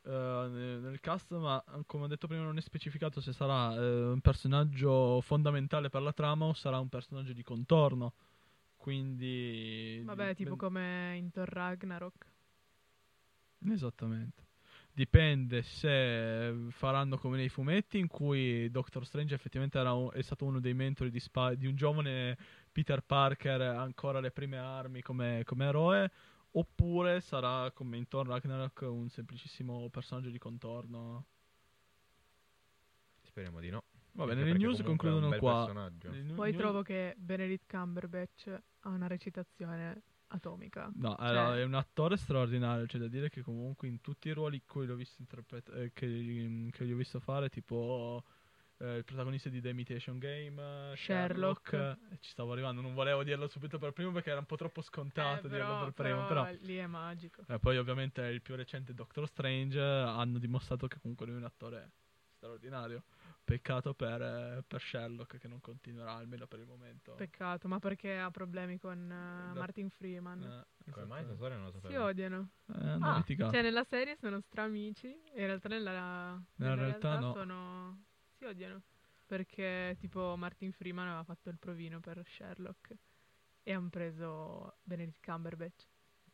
[0.03, 4.05] eh, nel nel cast, ma come ho detto prima non è specificato se sarà eh,
[4.11, 8.13] un personaggio fondamentale per la trama o sarà un personaggio di contorno.
[8.75, 10.01] Quindi...
[10.05, 12.25] Vabbè, tipo ben- come in Thor Ragnarok.
[13.69, 14.46] Esattamente.
[14.97, 20.43] Dipende se faranno come nei fumetti in cui Doctor Strange effettivamente era un- è stato
[20.45, 22.35] uno dei mentori di, Spi- di un giovane
[22.71, 26.11] Peter Parker ancora alle prime armi come, come eroe
[26.49, 31.25] oppure sarà come in Thor Ragnarok un semplicissimo personaggio di contorno.
[33.21, 33.83] Speriamo di no.
[34.13, 35.65] va bene le news concludono qua.
[36.23, 38.47] nu- Poi news- trovo che Benedict Cumberbatch
[38.79, 40.91] ha una recitazione atomica.
[40.95, 44.31] No, Cioè- allora, è un attore straordinario, c'è da dire che comunque in tutti i
[44.33, 48.23] ruoli cui l'ho visto interpret- eh, che, che gli ho visto fare, tipo
[48.79, 51.73] eh, il protagonista di The Imitation Game, eh, Sherlock.
[51.73, 54.81] eh, ci stavo arrivando, non volevo dirlo subito per primo perché era un po' troppo
[54.81, 56.57] scontato Eh, dirlo per primo, però però...
[56.61, 57.43] lì è magico.
[57.47, 61.45] eh, poi ovviamente il più recente Doctor Strange hanno dimostrato che comunque lui è un
[61.45, 61.91] attore
[62.35, 63.03] straordinario.
[63.47, 67.13] Peccato per, eh, per Sherlock che non continuerà almeno per il momento.
[67.15, 70.41] Peccato, ma perché ha problemi con Da- Martin Freeman?
[70.43, 71.35] Eh, Come mai questa esatto.
[71.35, 72.03] storia non lo Si sapevo?
[72.03, 72.49] odiano.
[72.67, 73.53] Eh, hanno Ah, litigato.
[73.53, 75.07] Cioè, nella serie sono stra amici.
[75.07, 77.31] In realtà, nella, nella realtà no.
[77.31, 78.03] sono.
[78.37, 78.81] Si odiano.
[79.25, 82.95] Perché, tipo, Martin Freeman aveva fatto il provino per Sherlock.
[83.63, 85.85] E hanno preso Benedict Cumberbatch.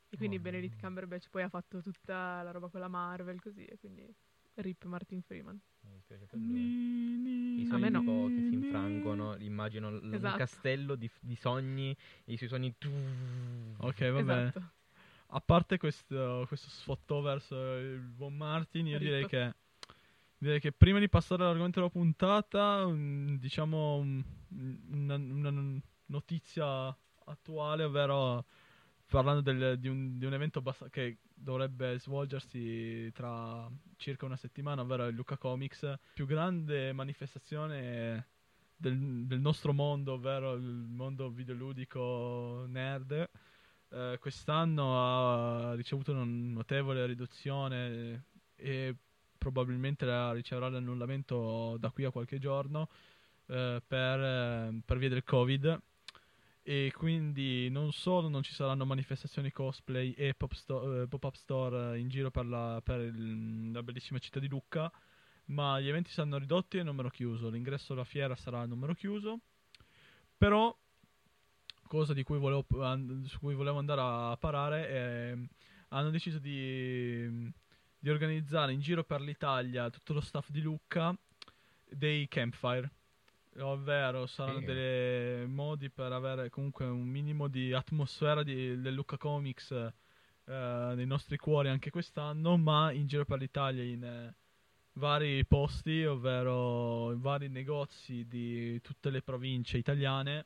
[0.09, 0.79] E quindi Oh, Benedict.
[0.79, 3.65] Cumberbatch poi ha fatto tutta la roba con la Marvel, così.
[3.65, 4.11] E quindi.
[4.55, 5.59] Rip Martin Freeman.
[5.85, 7.61] Mi dispiace per lui.
[7.61, 7.99] I A sogni me no.
[7.99, 10.37] tipo che si infrangono, immagino l- un Esatto.
[10.37, 12.73] castello di, di sogni, e i suoi sogni...
[13.77, 14.47] Ok, va bene.
[14.47, 14.71] Esatto.
[15.27, 19.53] A parte questo, questo sfottò verso il buon Martin, io direi che,
[20.37, 24.21] direi che prima di passare all'argomento della puntata, mm, diciamo mm,
[24.91, 28.45] una, una notizia attuale, ovvero
[29.07, 34.81] parlando del- di, un, di un evento abbast- che dovrebbe svolgersi tra circa una settimana,
[34.81, 38.27] ovvero il Luca Comics, più grande manifestazione
[38.75, 43.29] del, del nostro mondo, ovvero il mondo videoludico nerd.
[43.89, 48.25] Eh, quest'anno ha ricevuto una notevole riduzione
[48.55, 48.95] e
[49.37, 52.89] probabilmente la riceverà l'annullamento da qui a qualche giorno
[53.47, 55.81] eh, per, per via del Covid.
[56.65, 61.95] E quindi non solo non ci saranno manifestazioni cosplay e pop sto- eh, pop-up store
[61.95, 64.89] eh, in giro per, la, per il- la bellissima città di Lucca,
[65.47, 67.49] ma gli eventi saranno ridotti a numero chiuso.
[67.49, 69.41] L'ingresso alla fiera sarà a numero chiuso.
[70.37, 70.73] Però,
[71.87, 72.65] cosa cui volevo,
[73.25, 75.37] su cui volevo andare a parare, è,
[75.89, 77.51] hanno deciso di,
[77.99, 81.13] di organizzare in giro per l'Italia tutto lo staff di Lucca
[81.89, 82.91] dei campfire.
[83.59, 84.65] Ovvero saranno Sì.
[84.65, 89.71] dei modi per avere comunque un minimo di atmosfera di- del Lucca Comics
[90.45, 94.35] eh, nei nostri cuori anche quest'anno, ma in giro per l'Italia in eh,
[94.93, 100.45] vari posti, ovvero in vari negozi di tutte le province italiane.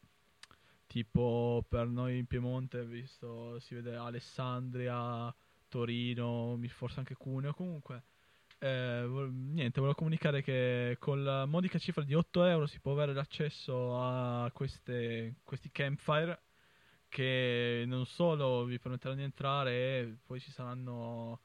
[0.85, 5.33] Tipo per noi in Piemonte, visto si vede Alessandria,
[5.67, 7.53] Torino, forse anche Cuneo.
[7.53, 8.03] Comunque,
[8.59, 13.13] eh, niente, volevo comunicare che con la modica cifra di 8 euro si può avere
[13.13, 16.41] l'accesso a queste, questi campfire
[17.09, 21.41] che non solo vi permetteranno di entrare, poi ci saranno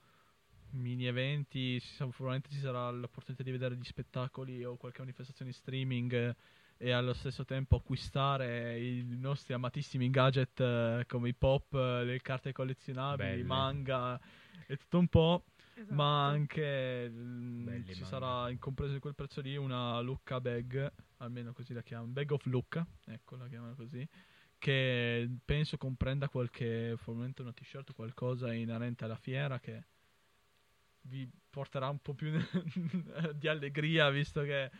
[0.70, 5.50] mini eventi, ci sa- probabilmente ci sarà l'opportunità di vedere gli spettacoli o qualche manifestazione
[5.50, 6.36] in streaming
[6.78, 12.20] e allo stesso tempo acquistare i nostri amatissimi gadget eh, come i pop, eh, le
[12.20, 14.20] carte collezionabili, i manga
[14.66, 15.44] e tutto un po'.
[15.74, 15.94] Esatto.
[15.94, 18.04] Ma anche mm, Belli ci manga.
[18.04, 22.30] sarà in compreso di quel prezzo lì una Lucca bag, almeno così la chiamano, bag
[22.30, 24.06] of Lucca, ecco la chiamano così,
[24.58, 29.84] che penso comprenda qualche, probabilmente una t-shirt o qualcosa inerente alla fiera che
[31.02, 32.30] vi porterà un po' più
[33.34, 34.70] di allegria visto che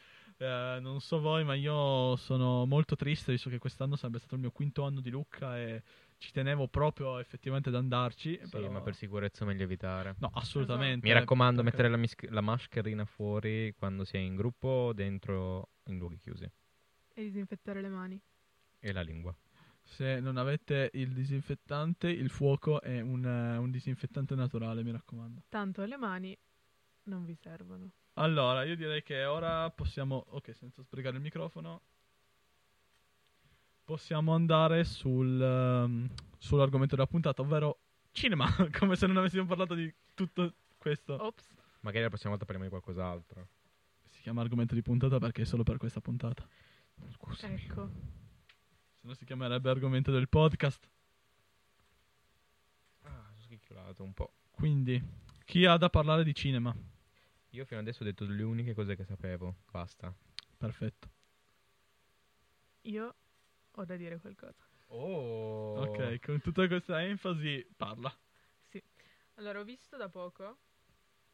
[0.43, 4.41] eh, non so voi ma io sono molto triste visto che quest'anno sarebbe stato il
[4.41, 5.83] mio quinto anno di Lucca e
[6.19, 10.15] ci tenevo proprio effettivamente ad andarci Sì, però- ma per sicurezza è meglio evitare.
[10.19, 11.07] No, assolutamente.
[11.07, 14.93] Mi raccomando, perché- mettere la, mis- la mascherina fuori quando si è in gruppo o
[14.93, 16.45] dentro in luoghi chiusi.
[17.15, 18.21] E disinfettare le mani.
[18.79, 19.35] E la lingua.
[19.85, 25.43] Se non avete il disinfettante, il fuoco è un, eh, un disinfettante naturale, mi raccomando.
[25.49, 26.39] Tanto le mani
[27.05, 27.91] non vi servono.
[28.15, 30.27] Allora, io direi che ora possiamo...
[30.31, 31.81] Ok, senza sbrigare il microfono.
[33.85, 37.79] Possiamo andare sul, ehm, sull'argomento della puntata, ovvero
[38.13, 38.47] cinema,
[38.79, 41.15] come se non avessimo parlato di tutto questo.
[41.15, 41.49] Ops.
[41.81, 43.49] Magari la prossima volta parliamo di qualcos'altro.
[44.09, 46.47] Si chiama argomento di puntata perché è solo per questa puntata.
[47.11, 47.55] Scusami.
[47.55, 47.91] Ecco.
[49.01, 50.89] Se no si chiamerebbe argomento del podcast.
[53.03, 54.33] Ah, sono schicchiolato un po'.
[54.51, 55.03] Quindi,
[55.45, 56.73] chi ha da parlare di cinema?
[57.53, 59.57] Io fino adesso ho detto le uniche cose che sapevo.
[59.71, 60.15] Basta.
[60.57, 61.11] Perfetto.
[62.83, 63.15] Io
[63.71, 64.63] ho da dire qualcosa.
[64.89, 65.81] Oh.
[65.81, 68.15] Ok, con tutta questa enfasi parla.
[68.69, 68.83] Sì.
[69.35, 70.59] Allora, ho visto da poco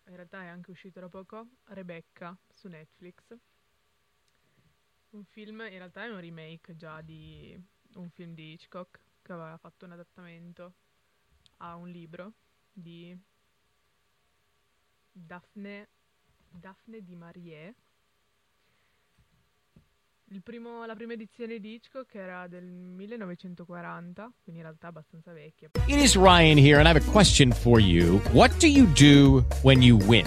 [0.09, 3.37] in realtà è anche uscito da poco, Rebecca su Netflix.
[5.11, 7.59] Un film, in realtà è un remake già di
[7.95, 10.75] un film di Hitchcock che aveva fatto un adattamento
[11.59, 12.33] a un libro
[12.73, 13.17] di
[15.13, 15.89] Daphne,
[16.51, 17.75] Daphne di Marie.
[20.43, 25.71] Primo- la prima edizione di Hitchcock era del 1940, quindi in realtà abbastanza vecchia.
[25.87, 28.21] It is Ryan here, and I have a question for you.
[28.33, 30.27] What do you do when you win?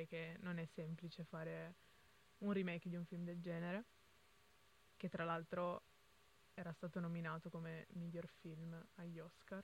[0.00, 1.74] Direi che non è semplice fare
[2.38, 3.84] un remake di un film del genere,
[4.96, 5.82] che tra l'altro
[6.54, 9.62] era stato nominato come miglior film agli Oscar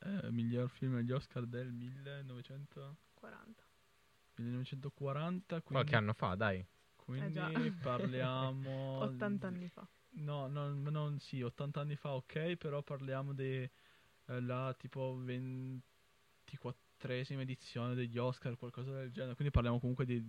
[0.00, 3.62] Eh, miglior film agli Oscar del 1900 40.
[4.36, 5.60] 1940.
[5.60, 6.64] Quindi, Qualche anno fa, dai.
[6.96, 7.50] Quindi Eh già.
[7.82, 8.98] parliamo...
[9.00, 9.86] 80 anni fa.
[10.16, 15.14] No, no, non sì, 80 anni fa ok, però parliamo della tipo
[17.04, 19.34] 24esima edizione degli Oscar, qualcosa del genere.
[19.34, 20.22] Quindi parliamo comunque di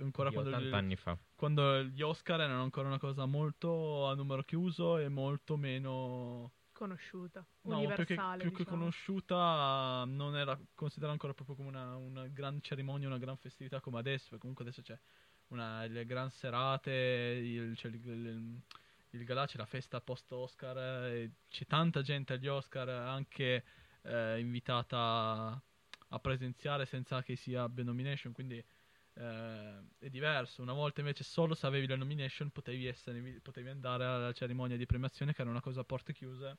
[0.00, 1.18] ancora Di quando, 80 anni fa.
[1.34, 7.38] quando gli Oscar erano ancora una cosa molto a numero chiuso e molto meno Conosciuta,
[7.62, 8.42] No, più che, universale.
[8.42, 8.76] più che diciamo.
[8.78, 13.98] conosciuta non era considerata ancora proprio come una, una gran cerimonia, una gran festività come
[14.00, 14.98] adesso, perché comunque adesso c'è
[15.48, 18.60] una, le gran serate, il, c'è il, il,
[19.10, 20.76] il galà, c'è la festa post-Oscar,
[21.12, 23.64] e c'è tanta gente agli Oscar anche
[24.02, 25.62] eh, invitata
[26.08, 28.62] a presenziare senza che si abbia nomination, quindi
[29.14, 30.62] eh, è diverso.
[30.62, 34.86] Una volta invece solo se avevi la nomination potevi, essere, potevi andare alla cerimonia di
[34.86, 36.58] premiazione che era una cosa a porte chiuse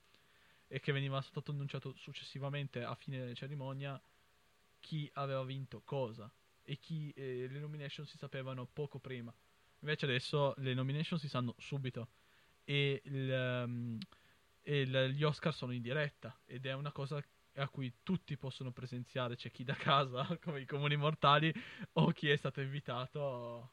[0.67, 4.01] e che veniva stato annunciato successivamente a fine cerimonia
[4.79, 6.31] chi aveva vinto cosa
[6.63, 9.33] e chi eh, le nomination si sapevano poco prima.
[9.79, 12.09] Invece adesso le nomination si sanno subito
[12.63, 13.97] e, il, ehm,
[14.61, 17.23] e il- gli Oscar sono in diretta ed è una cosa
[17.55, 21.53] a cui tutti possono presenziare, c'è chi da casa come i comuni mortali
[21.93, 23.71] o chi è stato invitato.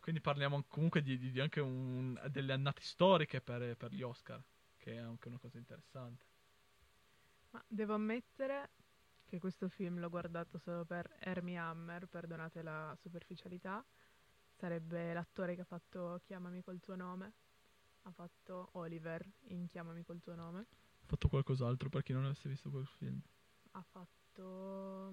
[0.00, 4.42] Quindi parliamo comunque di- di anche un- delle annate storiche per, per gli Oscar,
[4.76, 6.24] che è anche una cosa interessante.
[7.50, 8.70] Ma devo ammettere
[9.24, 13.84] che questo film l'ho guardato solo per Hermie Hammer, perdonate la superficialità.
[14.56, 17.32] Sarebbe l'attore che ha fatto Chiamami col tuo nome.
[18.02, 20.66] Ha fatto Oliver in Chiamami col tuo nome.
[21.04, 23.20] Ho fatto qualcos'altro per chi non avesse visto quel film.
[23.72, 25.12] Ha fatto...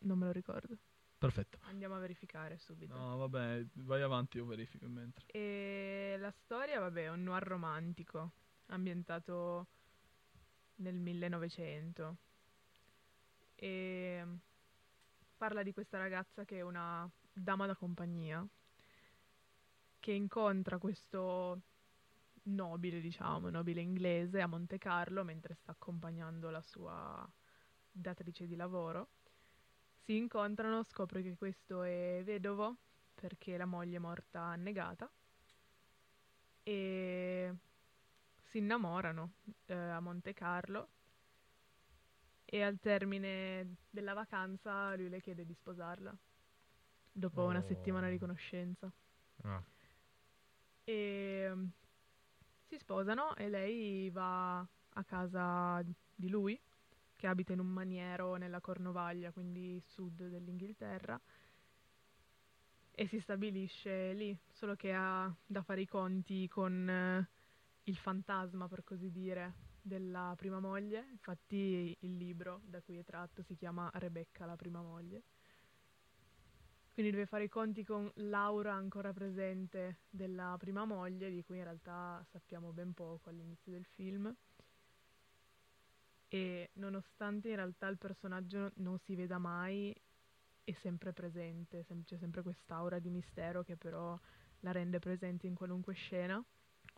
[0.00, 0.76] Non me lo ricordo.
[1.16, 1.58] Perfetto.
[1.62, 2.96] Andiamo a verificare subito.
[2.96, 5.26] No, vabbè, vai avanti, io verifico mentre.
[5.26, 8.32] E la storia, vabbè, è un noir romantico,
[8.66, 9.66] ambientato
[10.76, 12.16] nel 1900.
[13.54, 14.26] E
[15.36, 18.44] parla di questa ragazza che è una dama da compagnia,
[20.00, 21.62] che incontra questo
[22.48, 27.28] nobile, diciamo, nobile inglese a Monte Carlo mentre sta accompagnando la sua
[27.90, 29.10] datrice di lavoro.
[30.04, 32.76] Si incontrano, scopre che questo è vedovo
[33.14, 35.10] perché la moglie è morta annegata
[36.64, 37.54] e
[38.42, 39.32] si innamorano
[39.66, 40.88] eh, a Monte Carlo
[42.44, 46.16] e al termine della vacanza lui le chiede di sposarla
[47.12, 47.62] dopo una Oh.
[47.62, 48.90] settimana di conoscenza
[49.44, 49.62] Ah,
[50.84, 51.52] e
[52.68, 55.82] si sposano e lei va a casa
[56.14, 56.60] di lui
[57.16, 61.20] che abita in un maniero nella Cornovaglia, quindi sud dell'Inghilterra
[62.98, 67.28] e si stabilisce lì, solo che ha da fare i conti con eh,
[67.84, 71.06] il fantasma, per così dire, della prima moglie.
[71.12, 75.22] Infatti il libro da cui è tratto si chiama Rebecca, la prima moglie.
[76.98, 81.62] Quindi deve fare i conti con l'aura ancora presente della prima moglie, di cui in
[81.62, 84.34] realtà sappiamo ben poco all'inizio del film.
[86.26, 89.94] E nonostante in realtà il personaggio non si veda mai
[90.64, 94.18] è sempre presente, sem- c'è sempre quest'aura di mistero che però
[94.62, 96.44] la rende presente in qualunque scena.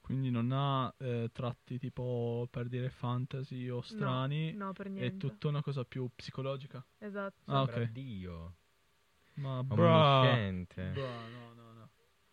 [0.01, 4.55] Quindi non ha eh, tratti tipo per dire fantasy o strani.
[4.55, 5.19] No, per È niente.
[5.19, 6.83] tutta una cosa più psicologica.
[6.97, 7.37] Esatto.
[7.53, 7.93] Ah, Sembra ok.
[7.93, 8.55] Dio.
[9.41, 10.91] Ma bra, Omnisciente.
[10.93, 11.89] bra, no, no, no.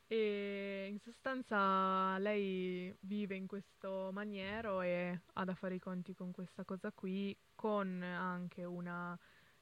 [0.07, 6.31] E in sostanza lei vive in questo maniero e ha da fare i conti con
[6.31, 9.17] questa cosa qui, con anche una...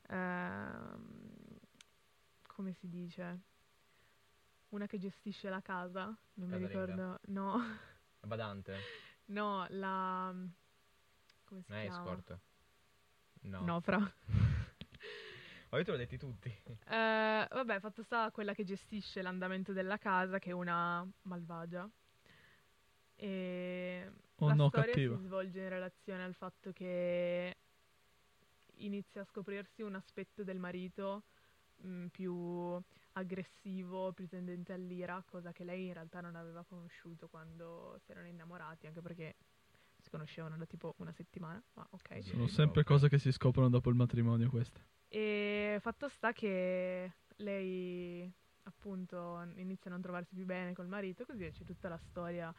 [0.10, 1.34] ehm,
[2.48, 3.40] come si dice?
[4.70, 6.94] Una che gestisce la casa, non mi Casalinga.
[6.94, 7.20] ricordo.
[7.28, 7.62] No,
[8.22, 8.76] Badante.
[9.26, 10.34] no, la...
[11.44, 11.98] come si è chiama?
[12.12, 12.40] escort.
[13.42, 13.62] No.
[13.66, 14.14] No, fra.
[15.70, 16.50] Ho detto l'ho detti tutti.
[16.88, 21.90] Eh, vabbè, fatto sta quella che gestisce l'andamento della casa, che è una malvagia.
[23.16, 25.16] E Oh la no, storia cattiva.
[25.18, 27.56] si svolge in relazione al fatto che
[28.78, 31.24] inizia a scoprirsi un aspetto del marito
[31.78, 32.78] mh, più
[33.14, 38.28] aggressivo, più tendente all'ira, cosa che lei in realtà non aveva conosciuto quando si erano
[38.28, 39.36] innamorati, anche perché
[40.02, 42.24] si conoscevano da tipo una settimana, ma ok.
[42.24, 44.82] Sono sempre cose che si scoprono dopo il matrimonio queste.
[45.18, 48.30] E fatto sta che lei
[48.64, 52.54] appunto inizia a non trovarsi più bene col marito, così c'è tutta la storia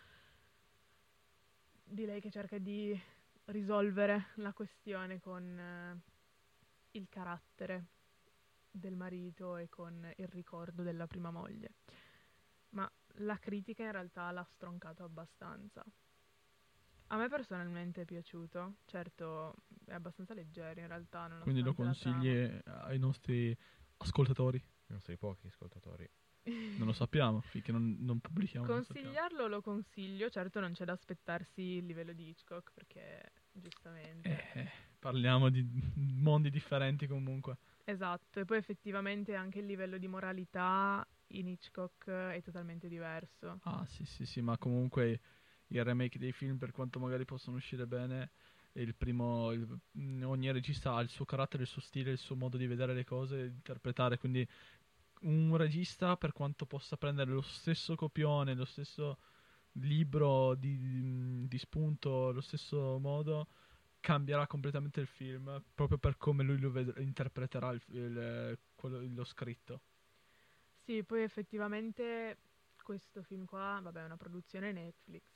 [1.84, 2.98] di lei che cerca di
[3.44, 6.00] risolvere la questione con eh,
[6.92, 7.88] il carattere
[8.70, 11.74] del marito e con il ricordo della prima moglie.
[12.70, 15.84] Ma la critica in realtà l'ha stroncato abbastanza.
[17.08, 19.54] A me personalmente è piaciuto, certo
[19.86, 21.28] è abbastanza leggero in realtà.
[21.40, 22.28] Quindi lo consigli
[22.64, 23.56] ai nostri
[23.98, 24.62] ascoltatori.
[24.88, 26.08] I pochi ascoltatori.
[26.78, 28.66] Non lo sappiamo, finché non, non pubblichiamo.
[28.66, 34.52] Consigliarlo lo consiglio, certo non c'è da aspettarsi il livello di Hitchcock perché giustamente...
[34.52, 37.56] Eh, parliamo di mondi differenti comunque.
[37.84, 43.58] Esatto, e poi effettivamente anche il livello di moralità in Hitchcock è totalmente diverso.
[43.62, 45.20] Ah, sì, sì, sì, ma comunque
[45.68, 48.30] il remake dei film, per quanto magari possono uscire bene,
[48.72, 52.36] il primo, il- mm, ogni regista ha il suo carattere, il suo stile, il suo
[52.36, 54.46] modo di vedere le cose, di interpretare, quindi
[55.22, 59.18] un regista, per quanto possa prendere lo stesso copione, lo stesso
[59.72, 63.48] libro di, di spunto, lo stesso modo,
[64.00, 69.24] cambierà completamente il film, proprio per come lui lo ved- interpreterà il- il- quello- lo
[69.24, 69.82] scritto.
[70.84, 72.38] Sì, poi effettivamente
[72.82, 75.35] questo film qua, vabbè, è una produzione Netflix.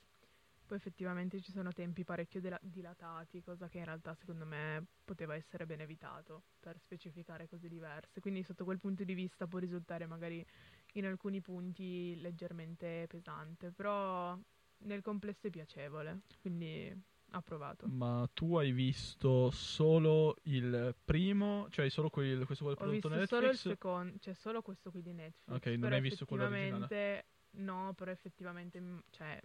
[0.71, 5.35] Poi effettivamente ci sono tempi parecchio dela- dilatati, cosa che in realtà secondo me poteva
[5.35, 8.21] essere ben evitato per specificare cose diverse.
[8.21, 10.47] Quindi sotto quel punto di vista può risultare magari
[10.93, 14.39] in alcuni punti leggermente pesante, però
[14.85, 16.97] nel complesso è piacevole, quindi
[17.31, 17.89] approvato.
[17.89, 23.29] Ma tu hai visto solo il primo, cioè hai solo quel, questo qua prodotto Netflix?
[23.29, 25.57] solo il secondo, c'è solo questo qui di Netflix.
[25.57, 27.25] Ok, non hai visto quello originale?
[27.55, 29.41] No, però effettivamente, mm, cioè,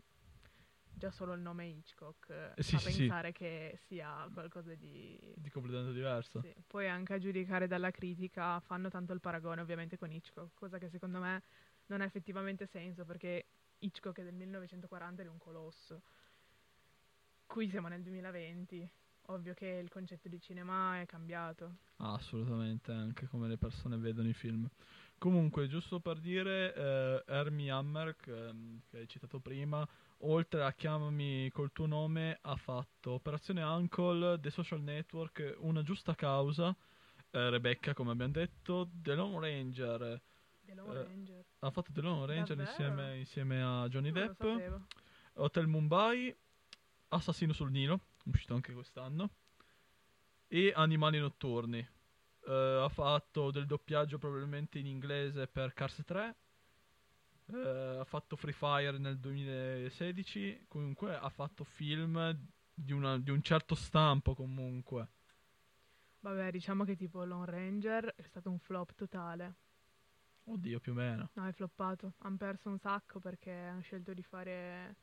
[0.97, 2.97] già solo il nome Hitchcock eh, Eh, sì, fa sì, sì.
[2.99, 5.19] pensare che sia qualcosa di...
[5.35, 6.41] Di completamente diverso.
[6.41, 6.53] Sì.
[6.65, 10.89] Poi anche a giudicare dalla critica fanno tanto il paragone ovviamente con Hitchcock, cosa che
[10.89, 11.43] secondo me
[11.87, 13.45] non ha effettivamente senso perché
[13.79, 16.01] Hitchcock è del 1940 ed è un colosso.
[17.45, 18.89] Qui siamo nel 2020,
[19.27, 21.75] ovvio che il concetto di cinema è cambiato.
[21.97, 24.67] Ah, assolutamente, anche come le persone vedono i film.
[25.17, 28.53] Comunque, giusto per dire, eh, Hermie Hammer, che,
[28.89, 29.87] che hai citato prima,
[30.19, 36.15] oltre a Chiamami col tuo nome, ha fatto Operazione Uncle, The Social Network, Una giusta
[36.15, 36.75] causa,
[37.31, 40.21] eh, Rebecca, come abbiamo detto, The Lone Ranger.
[40.65, 41.45] The Lone Eh, Ranger.
[41.59, 44.41] Ha fatto The Lone Ranger insieme, insieme a Johnny Non Depp.
[45.33, 46.33] Hotel Mumbai,
[47.09, 49.29] Assassino sul Nilo, uscito anche quest'anno,
[50.47, 51.85] e Animali Notturni.
[52.47, 56.35] Eh, ha fatto del doppiaggio probabilmente in inglese per Cars 3.
[57.53, 60.65] Eh, ha fatto Free Fire nel 2016.
[60.67, 62.35] Comunque ha fatto film
[62.73, 65.07] di, una- di un certo stampo comunque.
[66.21, 69.55] Vabbè, diciamo che tipo Lone Ranger è stato un flop totale.
[70.45, 71.29] Oddio, più o meno.
[71.33, 72.13] No, è floppato.
[72.19, 74.95] Hanno perso un sacco perché hanno scelto di fare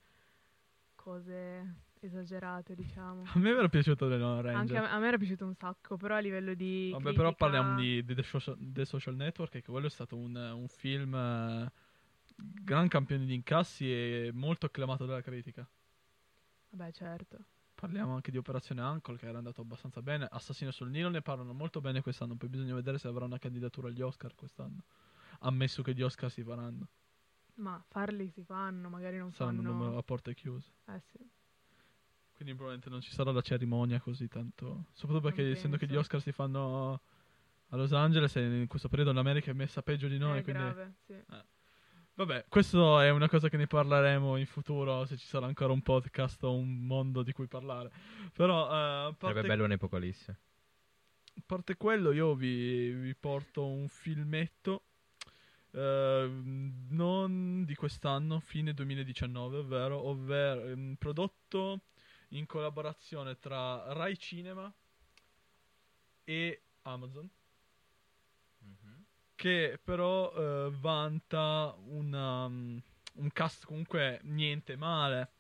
[0.95, 3.22] cose esagerate, diciamo.
[3.26, 4.84] A me era piaciuto The Lone Anche Ranger.
[4.84, 6.90] a, a me era piaciuto un sacco, però a livello di.
[6.90, 10.16] Vabbè, critica- però parliamo di, di The, Social, The Social Network, che quello è stato
[10.16, 11.72] un, un film eh,
[12.43, 15.68] gran campione di incassi e molto acclamato dalla critica.
[16.70, 17.38] Vabbè, certo.
[17.74, 20.26] Parliamo anche di Operazione Uncle, che era andato abbastanza bene.
[20.30, 23.88] Assassino sul Nilo ne parlano molto bene quest'anno, poi bisogna vedere se avrà una candidatura
[23.88, 24.84] agli Oscar quest'anno.
[25.40, 26.86] Ammesso che gli Oscar si faranno.
[27.55, 29.99] Ma farli si fanno, magari non Saranno fanno.
[29.99, 30.70] a porte chiuse.
[30.86, 31.18] Eh sì.
[32.34, 34.86] Quindi probabilmente non ci sarà la cerimonia così tanto.
[34.93, 36.03] Soprattutto perché Non essendo che gli penso.
[36.03, 37.01] Oscar si fanno
[37.68, 40.38] a Los Angeles in questo periodo l'America è messa peggio di noi.
[40.38, 40.62] è quindi...
[40.62, 41.14] grave, sì.
[42.14, 45.80] Vabbè, questo è una cosa che ne parleremo in futuro se ci sarà ancora un
[45.80, 47.90] podcast o un mondo di cui parlare.
[48.34, 50.38] Però eh, a Sarebbe parte, bello un'epocalisse.
[51.36, 54.84] a parte quello io vi, vi porto un filmetto
[55.70, 56.30] eh,
[56.90, 61.80] non di quest'anno, fine 2019, ovvero, ovvero ehm, prodotto
[62.28, 64.72] in collaborazione tra Rai Cinema
[66.24, 67.30] e Amazon
[69.43, 72.78] che però eh, vanta una, mm,
[73.14, 75.30] un cast comunque niente male.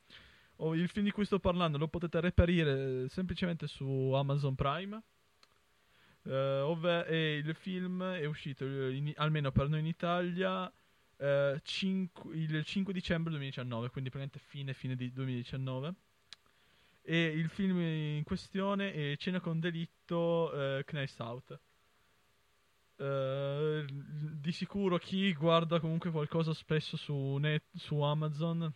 [0.56, 5.00] Oh, il film di cui sto parlando lo potete reperire eh, semplicemente su Amazon Prime.
[6.24, 10.72] Eh, ovve- e il film è uscito, eh, in- almeno per noi in Italia,
[11.18, 15.94] eh, cinque- il 5 dicembre 2019, quindi praticamente fine, fine di 2019.
[17.02, 21.60] E il film in questione è Cena con delitto, eh, Knives Out.
[22.96, 28.70] Eh, di sicuro chi guarda comunque qualcosa spesso su, net- su Amazon eh,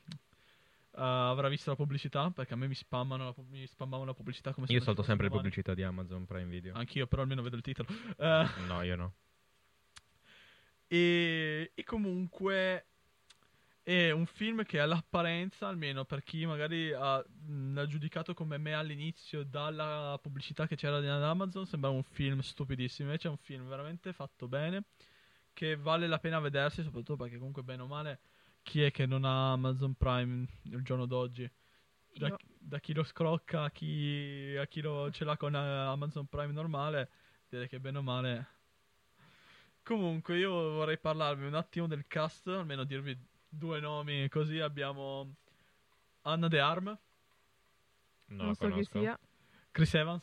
[0.94, 4.66] avrà visto la pubblicità perché a me mi spammano la, mi spammavano la pubblicità come
[4.70, 6.74] Io salto sempre le pubblicità di Amazon Prime Video.
[6.74, 7.88] Anch'io però almeno vedo il titolo.
[8.16, 9.12] Eh, No, io no.
[10.88, 12.86] e, e comunque
[13.86, 18.74] è un film che all'apparenza, almeno per chi magari ha, mh, l'ha giudicato come me
[18.74, 23.06] all'inizio dalla pubblicità che c'era ad Amazon, sembra un film stupidissimo.
[23.08, 24.86] Invece è un film veramente fatto bene,
[25.52, 28.18] che vale la pena vedersi, soprattutto perché comunque bene o male
[28.64, 31.48] chi è che non ha Amazon Prime il giorno d'oggi?
[32.12, 35.58] Da, Io- da chi lo scrocca a chi, a chi lo, ce l'ha con eh,
[35.58, 37.08] Amazon Prime normale,
[37.48, 38.46] direi che bene o male
[39.84, 43.16] Comunque, io vorrei parlarvi un attimo del cast, almeno dirvi
[43.56, 45.34] due nomi, così abbiamo
[46.22, 46.98] Anna De Arm, Non,
[48.38, 49.18] non la so chi sia.
[49.70, 50.22] Chris Evans,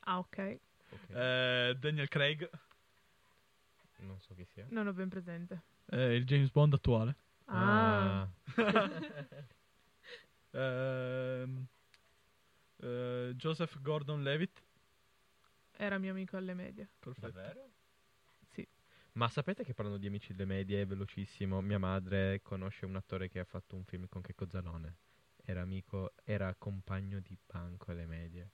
[0.00, 0.58] Ah, ok.
[0.90, 1.10] Ok.
[1.10, 2.48] eh, Daniel Craig,
[3.98, 4.66] Non so chi sia.
[4.70, 5.62] Non ho ben presente.
[5.86, 7.16] eh, il James Bond attuale,
[7.46, 8.28] Ah,
[10.52, 11.66] ehm,
[12.82, 14.62] eh, Joseph Gordon-Levitt,
[15.76, 16.88] era mio amico alle medie.
[16.98, 17.26] perfetto.
[17.32, 17.70] Davvero?
[19.14, 23.38] Ma sapete che parlando di amici delle medie, velocissimo, mia madre conosce un attore che
[23.38, 24.96] ha fatto un film con Checco Zalone.
[25.44, 28.50] Era amico, era compagno di banco alle medie.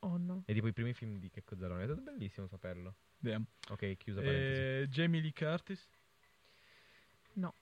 [0.00, 0.44] Oh no.
[0.46, 1.82] E tipo i primi film di Checco Zalone.
[1.82, 2.94] È stato bellissimo saperlo.
[3.18, 3.44] Damn.
[3.68, 4.60] Ok, chiusa parentesi.
[4.60, 5.86] Eh, Jamie Lee Curtis,
[7.34, 7.52] No.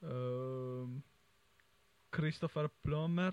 [0.00, 1.00] ehm,
[2.08, 3.32] Christopher Plummer,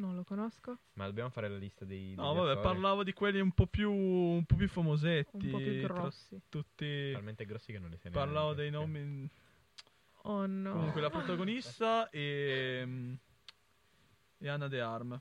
[0.00, 0.78] Non lo conosco.
[0.94, 2.14] Ma dobbiamo fare la lista dei.
[2.14, 2.62] No, vabbè, attori?
[2.66, 5.44] parlavo di quelli un po' più, un po' più famosetti.
[5.46, 6.40] Un po' più grossi.
[6.48, 7.12] tutti.
[7.12, 9.28] Talmente grossi che non li sai Parlavo dei nomi.
[10.22, 10.72] Oh no.
[10.72, 12.82] Comunque, la protagonista e.
[12.84, 13.14] mm,
[14.38, 15.20] e Anna De Arm.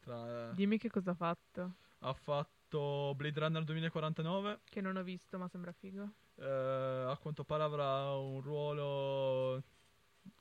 [0.00, 1.74] Tra- Dimmi che cosa ha fatto.
[2.00, 4.60] ha fatto Blade Runner 2049.
[4.64, 6.06] Che non ho visto, ma sembra figo.
[6.36, 9.62] eh, a quanto pare avrà un ruolo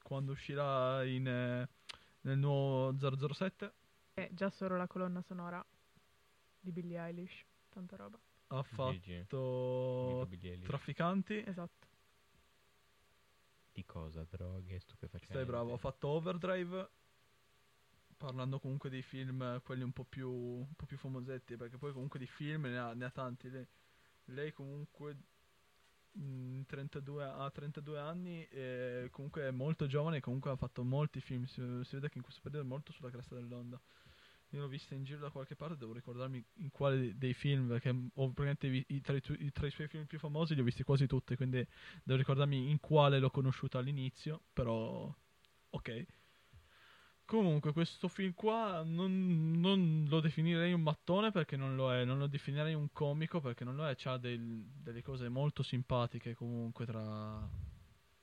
[0.03, 1.67] quando uscirà in, eh,
[2.28, 2.95] nel nuovo
[3.34, 3.73] 007.
[4.13, 5.65] È già solo la colonna sonora
[6.59, 7.45] di Billie Eilish.
[7.69, 8.19] Tanta roba.
[8.47, 10.28] Ha fatto.
[10.63, 11.43] Trafficanti.
[11.45, 11.88] Esatto.
[13.71, 14.25] Di cosa?
[14.30, 15.34] Droghe, stupefacenti.
[15.34, 16.89] Stai bravo, ha fatto Overdrive.
[18.17, 21.93] Parlando comunque dei film, eh, quelli un po' più, un po' più famosetti, perché poi
[21.93, 23.47] comunque di film ne ha, ne ha tanti.
[23.49, 23.67] Lei,
[24.25, 25.17] lei comunque
[26.66, 31.45] 32 ha 32 anni e comunque è molto giovane comunque ha fatto molti film.
[31.45, 33.80] Si, si vede che in questo periodo è molto sulla cresta dell'onda.
[34.51, 37.91] Io l'ho vista in giro da qualche parte, devo ricordarmi in quale dei, film, perché
[37.91, 40.64] mm, ho praticamente i, tra, i, i- tra i suoi film più famosi li ho
[40.64, 41.66] visti quasi tutti, quindi
[42.03, 45.14] devo ricordarmi in quale l'ho conosciuta all'inizio, però
[45.70, 46.05] ok.
[47.28, 52.19] Comunque questo film qua non, non lo definirei un mattone perché non lo è, non
[52.19, 56.86] lo definirei un comico perché non lo è, c'ha del- delle cose molto simpatiche comunque
[56.86, 57.45] tra...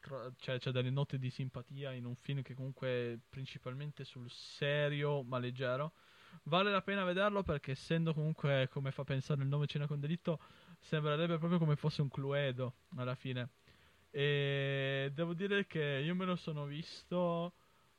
[0.00, 4.30] tra- cioè c'è delle note di simpatia in un film che comunque è principalmente sul
[4.30, 5.92] serio ma leggero.
[6.44, 10.40] Vale la pena vederlo perché essendo comunque come fa pensare il nome Cena con delitto
[10.80, 13.50] sembrerebbe proprio come fosse un Cluedo alla fine.
[14.10, 17.52] E devo dire che io me lo sono visto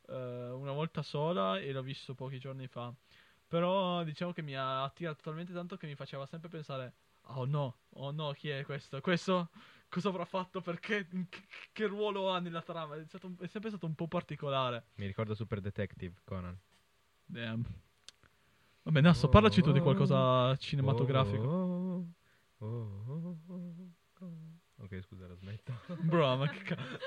[0.08, 2.92] eh, una volta sola e l'ho visto pochi giorni fa.
[3.48, 6.94] Però diciamo che mi ha attirato talmente tanto che mi faceva sempre pensare:
[7.28, 9.00] Oh no, oh no, chi è questo?
[9.00, 9.50] Questo
[9.88, 10.60] cosa avrà fatto?
[10.60, 11.06] Perché?
[11.08, 11.42] Che,
[11.72, 12.96] che ruolo ha nella trama?
[12.96, 14.86] È, stato è sempre stato un po' particolare.
[14.96, 16.58] Mi ricorda Super Detective, Conan.
[17.24, 17.62] Damn.
[18.82, 21.44] Vabbè, Nasso, parlaci tu di qualcosa cinematografico.
[21.44, 22.06] Oh,
[22.58, 24.46] oh, oh.
[24.78, 25.72] Ok, scusa, la smetto.
[26.02, 26.98] Bro, ma che cazzo?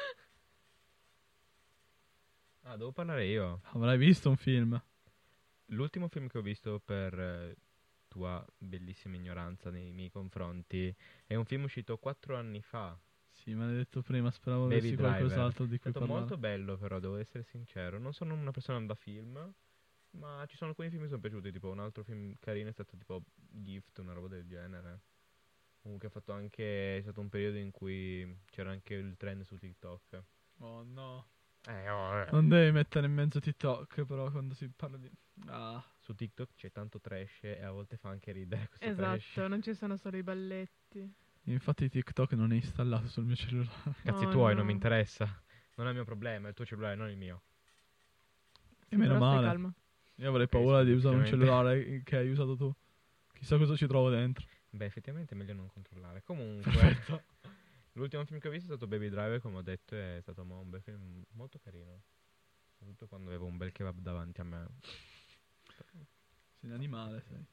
[2.70, 3.62] Ah, devo parlare io.
[3.74, 4.80] Avrai visto un film?
[5.72, 7.56] L'ultimo film che ho visto per eh,
[8.08, 10.96] tua bellissima ignoranza nei miei confronti.
[11.26, 12.96] È un film uscito quattro anni fa.
[13.32, 15.16] Sì, me l'hai detto prima, speravo Baby avessi Driver.
[15.16, 16.28] qualcos'altro di È cui stato parlare.
[16.28, 17.98] molto bello, però, devo essere sincero.
[17.98, 19.52] Non sono una persona da film,
[20.12, 21.52] ma ci sono alcuni film che mi sono piaciuti.
[21.52, 25.02] Tipo, un altro film carino è stato tipo Gift, una roba del genere.
[25.82, 26.98] Comunque ha fatto anche.
[26.98, 30.24] È stato un periodo in cui c'era anche il trend su TikTok.
[30.60, 31.26] Oh no.
[31.68, 32.28] Eh, oh, eh.
[32.32, 35.10] Non devi mettere in mezzo TikTok, però, quando si parla di...
[35.47, 39.49] Ah, Su TikTok c'è tanto trash e a volte fa anche ridere questo Esatto, trash.
[39.49, 41.14] non ci sono solo i balletti.
[41.43, 43.93] infatti TikTok non è installato sul mio cellulare.
[44.03, 44.57] Cazzi Oh, tuoi, no.
[44.57, 45.26] non mi interessa.
[45.76, 47.41] Non è il mio problema, è il tuo cellulare, non il mio.
[48.89, 49.45] E meno male.
[49.47, 49.74] calmo.
[50.16, 52.74] Io avrei paura di usare un cellulare che hai usato tu.
[53.34, 54.45] Chissà cosa ci trovo dentro.
[54.72, 56.22] Beh, effettivamente è meglio non controllare.
[56.26, 57.24] Comunque, Perfetto.
[58.00, 60.70] L'ultimo film che ho visto è stato Baby Driver, come ho detto, è stato un
[60.70, 62.02] bel film molto carino.
[62.72, 64.68] Soprattutto quando avevo un bel kebab davanti a me.
[66.60, 67.45] Sei un animale, sei.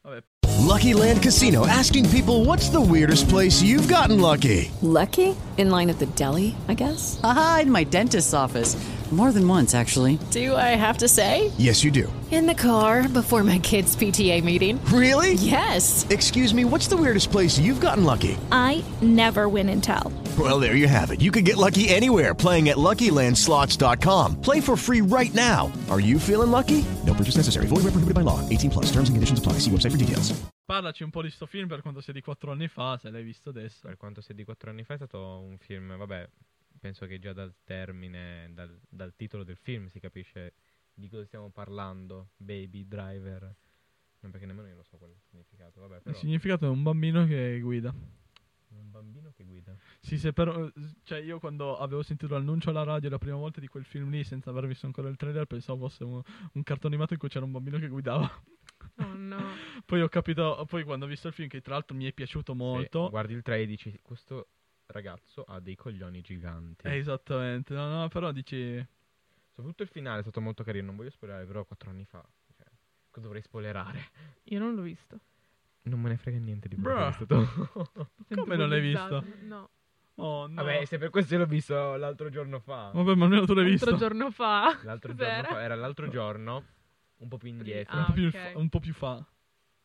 [0.00, 0.22] Vabbè,
[0.64, 4.70] Lucky Land Casino asking people what's the weirdest place you've gotten lucky?
[4.82, 5.34] Lucky?
[5.56, 7.18] In line at the deli, I guess?
[7.22, 8.76] Aha, in my dentist's office.
[9.10, 10.18] More than once, actually.
[10.30, 11.50] Do I have to say?
[11.56, 12.12] Yes, you do.
[12.30, 14.78] In the car before my kids' PTA meeting.
[14.92, 15.32] Really?
[15.32, 16.06] Yes.
[16.10, 18.36] Excuse me, what's the weirdest place you've gotten lucky?
[18.52, 20.12] I never win and tell.
[20.38, 21.22] Well, there you have it.
[21.22, 24.42] You can get lucky anywhere playing at LuckyLandSlots.com.
[24.42, 25.72] Play for free right now.
[25.88, 26.84] Are you feeling lucky?
[27.06, 27.64] No purchase necessary.
[27.64, 28.46] Void where prohibited by law.
[28.50, 28.92] 18 plus.
[28.92, 29.54] Terms and conditions apply.
[29.64, 30.38] See website for details.
[30.68, 33.22] parlaci un po' di sto film per quanto sia di 4 anni fa, se l'hai
[33.22, 33.80] visto adesso.
[33.86, 36.28] Per quanto sia di quattro anni fa, è stato un film, vabbè,
[36.78, 40.54] penso che già dal termine, dal, dal titolo del film si capisce
[40.94, 42.30] di cosa stiamo parlando.
[42.36, 43.54] Baby Driver.
[44.20, 46.18] Non perché nemmeno io lo so qual è il significato, vabbè, Il però...
[46.18, 47.94] significato è un bambino che guida.
[48.70, 49.76] Un bambino che guida.
[50.00, 50.70] Sì, se però.
[51.04, 54.24] Cioè, io quando avevo sentito l'annuncio alla radio la prima volta di quel film lì,
[54.24, 56.20] senza aver visto ancora il trailer, pensavo fosse un,
[56.52, 58.30] un cartone animato in cui c'era un bambino che guidava.
[58.96, 59.38] Oh no.
[59.86, 60.64] poi ho capito.
[60.68, 63.04] Poi quando ho visto il film, che tra l'altro mi è piaciuto molto.
[63.04, 64.48] Sì, guardi il trailer e dici, questo
[64.88, 66.86] ragazzo ha dei coglioni giganti.
[66.86, 67.74] Eh, esattamente.
[67.74, 68.84] No, no, però dici.
[69.50, 72.24] Soprattutto il finale è stato molto carino, non voglio spoilerare, però quattro anni fa.
[72.56, 72.66] Cioè,
[73.10, 74.00] cosa dovrei spoilerare?
[74.44, 75.18] Io non l'ho visto.
[75.82, 76.92] Non me ne frega niente di Bruh.
[76.92, 77.44] quello che è stato.
[78.26, 79.24] Sento Come non l'hai visto?
[79.42, 79.70] No.
[80.16, 80.54] Oh, no.
[80.62, 82.90] Vabbè, se per questo l'ho visto l'altro giorno fa.
[82.92, 83.88] Vabbè, ma almeno tu l'hai visto.
[83.88, 84.78] L'altro giorno fa.
[84.84, 85.34] L'altro Cos'era?
[85.42, 86.64] giorno fa, era l'altro giorno,
[87.18, 87.96] un po' più indietro.
[87.96, 88.32] un, Ah, po più ok.
[88.52, 89.26] fa- un po' più fa.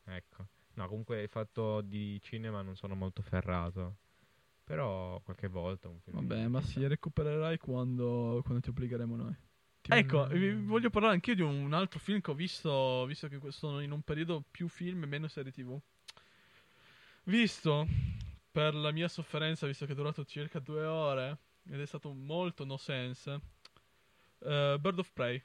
[0.05, 0.47] Ecco.
[0.75, 3.97] No, comunque fatto di cinema non sono molto ferrato.
[4.63, 6.17] Però qualche volta un film.
[6.17, 9.35] Vabbè, ma sì, recupererai quando, quando ti obbligheremo noi.
[9.85, 13.81] Ecco, vi voglio parlare anch'io di un altro film che ho visto, visto che sono
[13.81, 15.77] in un periodo più film e meno serie tv.
[17.25, 17.85] Visto,
[18.49, 21.37] per la mia sofferenza, visto che è durato circa due ore,
[21.69, 23.41] ed è stato molto no sense,
[24.39, 25.43] eh, Bird of Prey.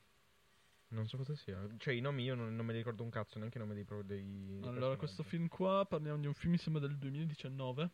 [0.91, 1.61] Non so cosa sia.
[1.77, 3.85] Cioè, i nomi io non, non me li ricordo un cazzo, neanche i nomi dei,
[3.85, 5.29] pro- dei Allora, questo personaggi.
[5.29, 7.91] film qua, parliamo di un film, mi sembra del 2019,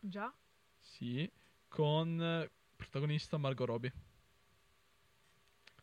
[0.00, 0.32] Già?
[0.86, 1.30] Sì,
[1.68, 3.92] con eh, protagonista Margot Robbie.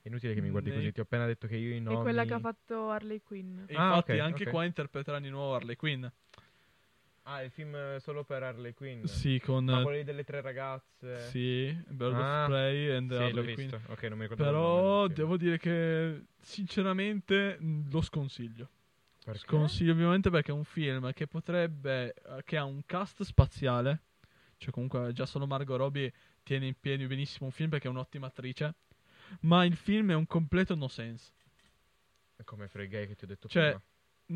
[0.02, 1.98] È inutile che mi guardi Nei- così, ti ho appena detto che io i nomi...
[1.98, 3.60] È quella che ha fatto Harley Quinn.
[3.68, 4.50] E Ah, infatti ok, anche ok.
[4.50, 6.06] qua interpreterà di nuovo Harley Quinn.
[7.26, 9.06] Ah, il film eh, solo per Harley Quinn?
[9.06, 9.64] Sì, con...
[9.64, 11.30] Ma eh, quelli delle tre ragazze?
[11.30, 13.56] Sì, Bird Ah, of Prey and Sì, Harley l'ho Quinn.
[13.56, 13.80] visto.
[13.88, 18.70] Ok, non mi ricordo Però devo dire che sinceramente mh, lo sconsiglio.
[19.36, 24.02] Sconsiglio ovviamente perché è un film che potrebbe eh, che ha un cast spaziale.
[24.64, 26.12] Cioè comunque già solo Margot Robbie
[26.44, 28.76] tiene in piedi benissimo un film perché è un'ottima attrice.
[29.42, 31.32] Ma il film è un completo no sense.
[32.46, 33.82] Come fregay che ti ho detto Cioè, prima.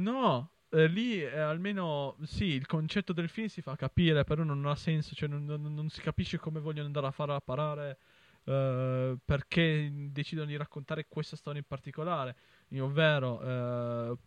[0.04, 4.66] no, eh, lì eh, almeno sì, il concetto del film si fa capire, però non
[4.66, 7.98] ha senso, cioè non, non- non si capisce come vogliono andare a fare a parare,
[8.46, 12.36] eh, perché decidono di raccontare questa storia in particolare,
[12.80, 14.18] ovvero, eh,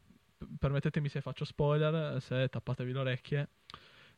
[0.58, 3.48] permettetemi se faccio spoiler, se tappatevi le orecchie.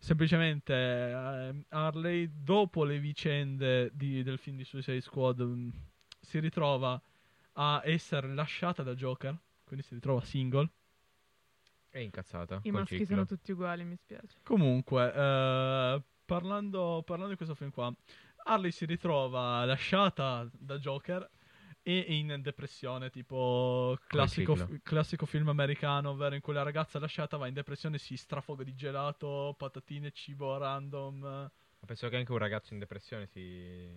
[0.02, 5.70] Semplicemente eh, Harley, dopo le vicende di- del film di Suicide Squad, mh,
[6.20, 7.00] si ritrova
[7.52, 10.68] a essere lasciata da Joker, quindi si ritrova single.
[11.88, 12.58] È incazzata.
[12.64, 13.14] I maschi ciclo.
[13.14, 14.38] sono tutti uguali, mi spiace.
[14.42, 17.94] Comunque, eh, parlando, parlando di questo film qua,
[18.44, 21.30] Harley si ritrova lasciata da Joker
[21.82, 27.48] e in depressione, tipo classico, classico film americano, ovvero in cui la ragazza lasciata va
[27.48, 31.18] in depressione, si strafoga di gelato, patatine, cibo random.
[31.20, 31.50] Ma
[31.86, 33.88] penso che anche un ragazzo in depressione si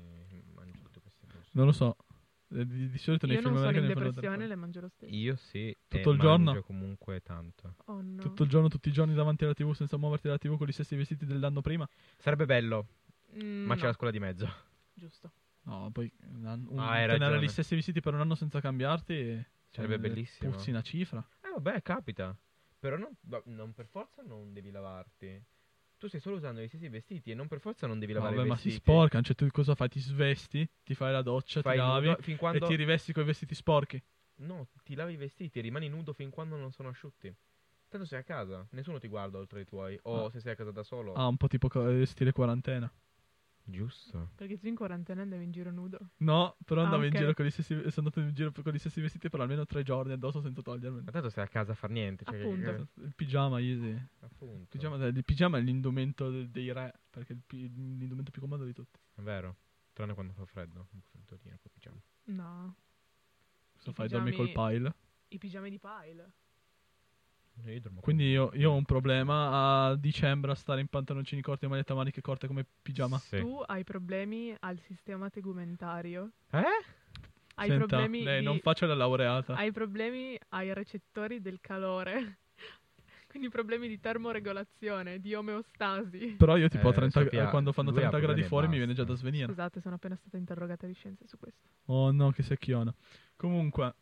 [0.53, 1.49] mangi tutte queste cose.
[1.51, 1.95] Non lo so.
[2.49, 4.87] Eh, Di, di solito nei Io film non sono in americani depressione, le mangio lo
[4.87, 5.13] stesso.
[5.15, 5.75] Io sì.
[5.87, 6.45] Tutto e il giorno?
[6.45, 7.75] mangio comunque tanto.
[7.85, 8.21] Oh no.
[8.21, 10.71] Tutto il giorno, tutti i giorni davanti alla TV senza muoverti dalla TV con gli
[10.71, 11.87] stessi vestiti dell'anno prima.
[12.17, 12.87] Sarebbe bello,
[13.35, 14.49] Mm, ma c'è no, la scuola di mezzo.
[14.93, 15.29] Giusto.
[15.65, 19.99] No, poi un un- Ah, tenere gli stessi vestiti per un anno senza cambiarti Sarebbe
[19.99, 20.51] bellissimo.
[20.51, 21.27] Puzzi una cifra.
[21.41, 22.35] Eh vabbè, capita.
[22.79, 25.43] Però non, no, non per forza non devi lavarti.
[25.97, 28.45] Tu stai solo usando gli stessi vestiti e non per forza non devi lavare Vabbè,
[28.45, 28.85] i ma si vestiti.
[28.85, 29.89] sporcano, cioè tu cosa fai?
[29.89, 33.11] Ti svesti, ti fai la doccia, Fai ti lavi nudo fin quando- e ti rivesti
[33.11, 34.01] con i vestiti sporchi.
[34.37, 37.33] No, ti lavi i vestiti e rimani nudo fin quando non sono asciutti.
[37.87, 39.97] Tanto sei a casa, nessuno ti guarda oltre i tuoi.
[40.03, 40.29] O Ah.
[40.29, 41.13] se sei a casa da solo.
[41.13, 42.91] Ah, un po' tipo eh, stile quarantena.
[43.67, 44.29] Giusto.
[44.35, 45.97] Perché tu in quarantena andavi in giro nudo.
[46.17, 48.77] No, però Ah, andavo in giro con gli stessi sono andato in giro con gli
[48.77, 51.03] stessi vestiti per almeno tre giorni addosso senza togliermeli.
[51.03, 52.23] Ma tanto sei a casa a far niente.
[52.25, 52.71] Cioè Appunto.
[52.93, 53.99] che- Il pigiama easy.
[54.19, 54.61] appunto.
[54.61, 58.63] Il pigiama, il pigiama è l'indumento de- dei re, perché è pi- l'indumento più comodo
[58.65, 58.99] di tutti.
[59.15, 59.55] È vero.
[59.93, 60.87] Tranne quando fa freddo.
[60.91, 61.99] Un freddolino, poi pigiama.
[62.25, 62.75] No.
[63.77, 64.07] Cosa I fai?
[64.09, 64.95] Dormi col pigiami- pile?
[65.29, 66.31] I pigiami di Pile.
[67.63, 71.67] Io Quindi io, io ho un problema a dicembre a stare in pantaloncini corti e
[71.67, 73.17] maglietta a maniche corte come pigiama.
[73.17, 73.39] Sì.
[73.39, 76.31] Tu hai problemi al sistema tegumentario.
[76.51, 76.61] Eh?
[77.55, 79.55] Hai Senta, problemi lei di- non faccia la laureata.
[79.55, 82.39] Hai problemi ai recettori del calore.
[83.27, 86.35] Quindi problemi di termoregolazione, di omeostasi.
[86.37, 88.77] Però io tipo a Eh, 30 Sofia, quando fanno lui ha 30 gradi fuori mi
[88.77, 89.47] viene già da svenire.
[89.47, 91.67] Scusate, sono appena stata interrogata di scienze su questo.
[91.85, 92.93] Oh no, che secchiona.
[93.35, 93.95] Comunque,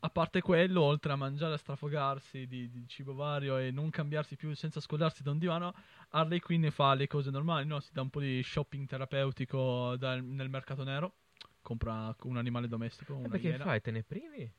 [0.00, 4.36] a parte quello, oltre a mangiare e strafogarsi di, di cibo vario e non cambiarsi
[4.36, 5.74] più senza scollarsi da un divano,
[6.10, 7.80] Harley Quinn fa le cose normali, no?
[7.80, 11.14] Si dà un po' di shopping terapeutico dal- nel mercato nero,
[11.62, 13.64] compra un animale domestico, Eh, una perché iena.
[13.64, 13.80] fai?
[13.80, 14.52] Te ne privi?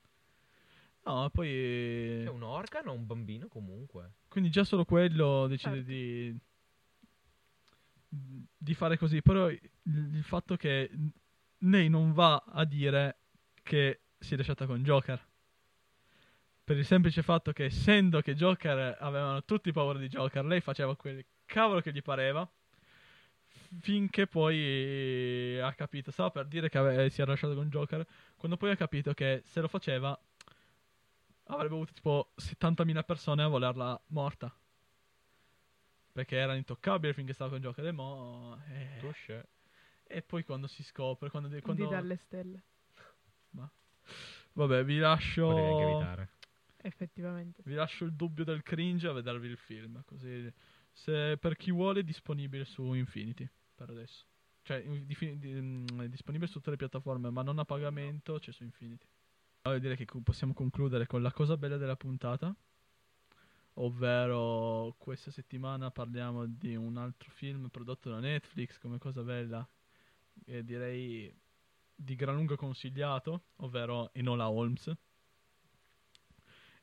[1.03, 1.47] No, poi...
[2.23, 4.15] C'è un organo o un bambino comunque.
[4.27, 5.89] Quindi già solo quello decide Certo.
[5.89, 6.37] di,
[8.57, 9.21] di fare così.
[9.21, 10.91] Però il, il fatto che
[11.59, 13.19] lei non va a dire
[13.63, 15.25] che si è lasciata con Joker.
[16.63, 20.95] Per il semplice fatto che essendo che Joker avevano tutti paura di Joker, lei faceva
[20.95, 22.49] quel cavolo che gli pareva.
[23.79, 28.05] Finché poi ha capito, stava per dire che ave- si era lasciato con Joker.
[28.35, 30.17] Quando poi ha capito che se lo faceva
[31.45, 34.53] avrebbe avuto tipo 70.000 persone a volerla morta.
[36.11, 38.59] Perché era intoccabile finché stava con Joker e mo...
[38.69, 39.45] eh.
[40.03, 41.47] E poi quando si scopre, quando...
[41.49, 41.87] Di quando...
[41.87, 42.63] dalle stelle.
[44.53, 45.49] Vabbè, vi lascio...
[46.77, 47.61] Effettivamente.
[47.65, 50.03] Vi lascio il dubbio del cringe a vedervi il film.
[50.05, 50.51] Così,
[50.91, 54.25] se per chi vuole, è disponibile su Infinity per adesso.
[54.61, 58.39] Cioè, di- di- mm, è disponibile su tutte le piattaforme, ma non a pagamento.
[58.39, 59.05] C'è su Infinity.
[59.61, 62.55] Allora, direi che co- possiamo concludere con la cosa bella della puntata.
[63.79, 69.67] Ovvero, questa settimana parliamo di un altro film prodotto da Netflix come cosa bella.
[70.45, 71.31] E direi
[71.99, 74.91] di gran lunga consigliato, ovvero Enola Holmes.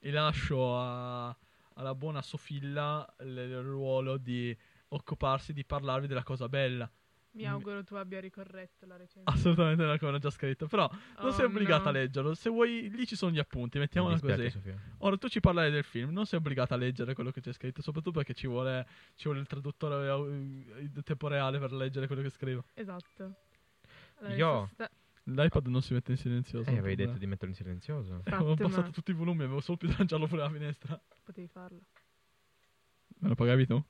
[0.01, 1.35] E lascio a-
[1.75, 4.57] alla buona Sofilla l- il ruolo di
[4.89, 6.91] occuparsi di parlarvi della cosa bella.
[7.33, 7.47] Mi Mm.
[7.47, 9.25] auguro tu abbia ricorretto la recensione.
[9.27, 10.89] Assolutamente non come ho già scritto, però
[11.19, 11.89] non Oh, sei obbligata no.
[11.89, 12.35] a leggerlo.
[12.35, 14.51] Se vuoi, lì ci sono gli appunti, mettiamola così.
[14.51, 14.77] Sofia.
[14.99, 17.83] Ora tu ci parlare del film, non sei obbligata a leggere quello che c'è scritto,
[17.83, 18.87] soprattutto perché ci vuole,
[19.17, 22.65] ci vuole il traduttore eh, in tempo reale per leggere quello che scrivo.
[22.75, 23.35] Esatto.
[24.19, 24.91] Allora, Io- sta-
[25.25, 26.69] L'iPad non si mette in silenzioso.
[26.71, 28.21] Eh, avevi detto di metterlo in silenzioso.
[28.25, 31.01] Avevo Infatti, passato ma- tutti i volumi, avevo solo più da lanciarlo fuori dalla finestra.
[31.23, 31.81] Potevi farlo.
[33.19, 33.83] Me lo pagavi tu?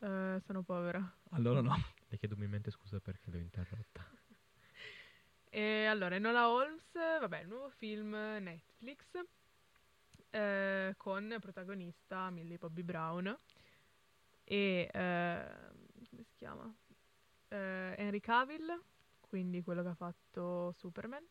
[0.00, 1.16] Eh, sono povera.
[1.30, 1.74] Allora no.
[2.08, 4.04] Le chiedo umilmente scusa perché l'ho interrotta.
[5.48, 9.06] E allora, Enola Holmes, vabbè, il nuovo film Netflix
[10.30, 13.38] eh, con protagonista Millie Bobby Brown
[14.42, 15.44] e eh,
[16.10, 16.72] come si chiama?
[17.48, 18.82] Eh, Henry Cavill,
[19.34, 21.26] quindi quello che ha fatto Superman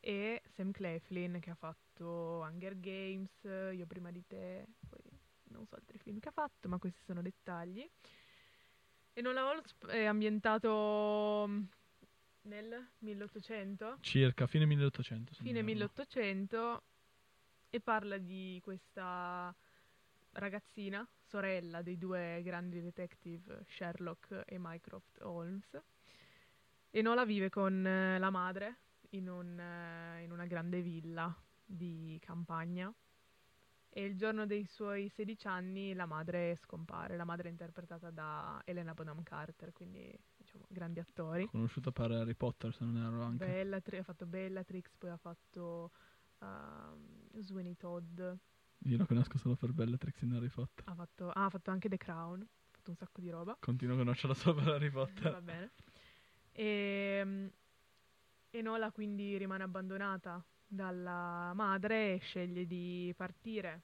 [0.00, 5.02] e Sam Claflin che ha fatto Hunger Games, Io prima di te, poi
[5.50, 7.86] non so altri film che ha fatto, ma questi sono dettagli.
[9.12, 11.62] Enola Holmes è ambientato mm,
[12.44, 15.34] nel 1800, Circa, fine 1800.
[15.34, 15.66] se non fine erro.
[15.66, 16.82] 1800,
[17.68, 19.54] e parla di questa
[20.30, 25.78] ragazzina, sorella dei due grandi detective Sherlock e Mycroft Holmes.
[26.96, 28.76] Enola vive con eh, la madre
[29.10, 31.34] in, un, eh, in una grande villa
[31.64, 32.94] di campagna
[33.88, 37.16] e il giorno dei suoi 16 anni la madre scompare.
[37.16, 41.48] La madre è interpretata da Elena Bonham Carter, quindi diciamo grandi attori.
[41.48, 43.44] Conosciuta per Harry Potter, se non erro anche.
[43.44, 45.90] Bellatri- ha fatto Bellatrix, poi ha fatto
[46.38, 50.84] ehm, Sweeney Todd, Io la conosco solo per Bellatrix in Harry Potter.
[50.86, 53.56] ha fatto, ah, ha fatto anche The Crown, ha fatto un sacco di roba.
[53.58, 55.32] Continuo a conoscerla solo per Harry Potter.
[55.32, 55.72] Va bene.
[56.56, 57.50] E,
[58.50, 63.82] Enola quindi rimane abbandonata dalla madre e sceglie di partire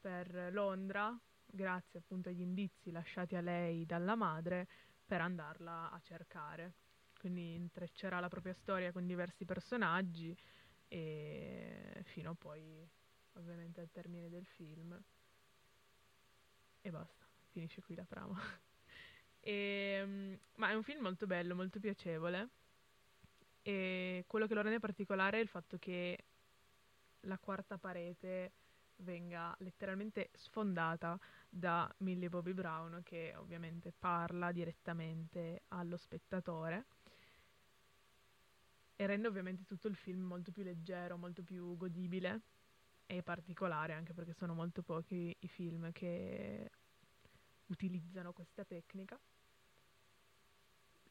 [0.00, 4.68] per Londra, grazie appunto agli indizi lasciati a lei dalla madre,
[5.04, 6.74] per andarla a cercare.
[7.18, 10.34] Quindi intreccerà la propria storia con diversi personaggi
[10.86, 12.88] e fino poi
[13.34, 14.98] ovviamente al termine del film.
[16.82, 18.38] E basta, finisce qui la trama.
[19.40, 22.48] Ehm, ma è un film molto bello, molto piacevole.
[23.62, 26.18] E quello che lo rende particolare è il fatto che
[27.22, 28.52] la quarta parete
[28.96, 31.18] venga letteralmente sfondata
[31.48, 36.84] da Millie Bobby Brown, che ovviamente parla direttamente allo spettatore
[38.96, 42.42] e rende ovviamente tutto il film molto più leggero, molto più godibile
[43.06, 46.70] e particolare, anche perché sono molto pochi i film che
[47.66, 49.18] utilizzano questa tecnica.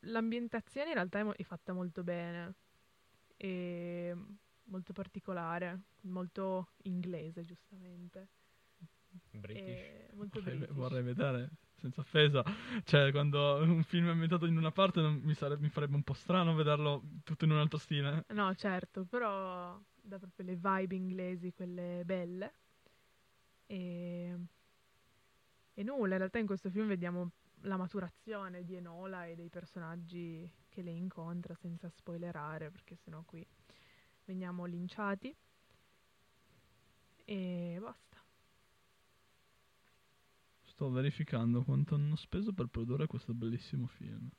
[0.03, 2.53] L'ambientazione in realtà è, mo- è fatta molto bene,
[3.37, 4.15] e
[4.65, 8.27] molto particolare, molto inglese giustamente.
[9.31, 9.65] British.
[9.65, 10.75] E molto Vorrei, british.
[10.75, 12.43] vorrei vedere, senza offesa.
[12.83, 16.03] Cioè, quando un film è ambientato in una parte non- mi, sare- mi farebbe un
[16.03, 18.25] po' strano vederlo tutto in un altro stile.
[18.29, 22.53] No, certo, però dà proprio le vibe inglesi, quelle belle.
[23.67, 24.35] E,
[25.73, 27.31] e nulla, in realtà in questo film vediamo
[27.61, 33.45] la maturazione di Enola e dei personaggi che le incontra senza spoilerare, perché sennò qui
[34.25, 35.35] veniamo linciati.
[37.25, 38.17] E basta.
[40.63, 44.29] Sto verificando quanto hanno speso per produrre questo bellissimo film.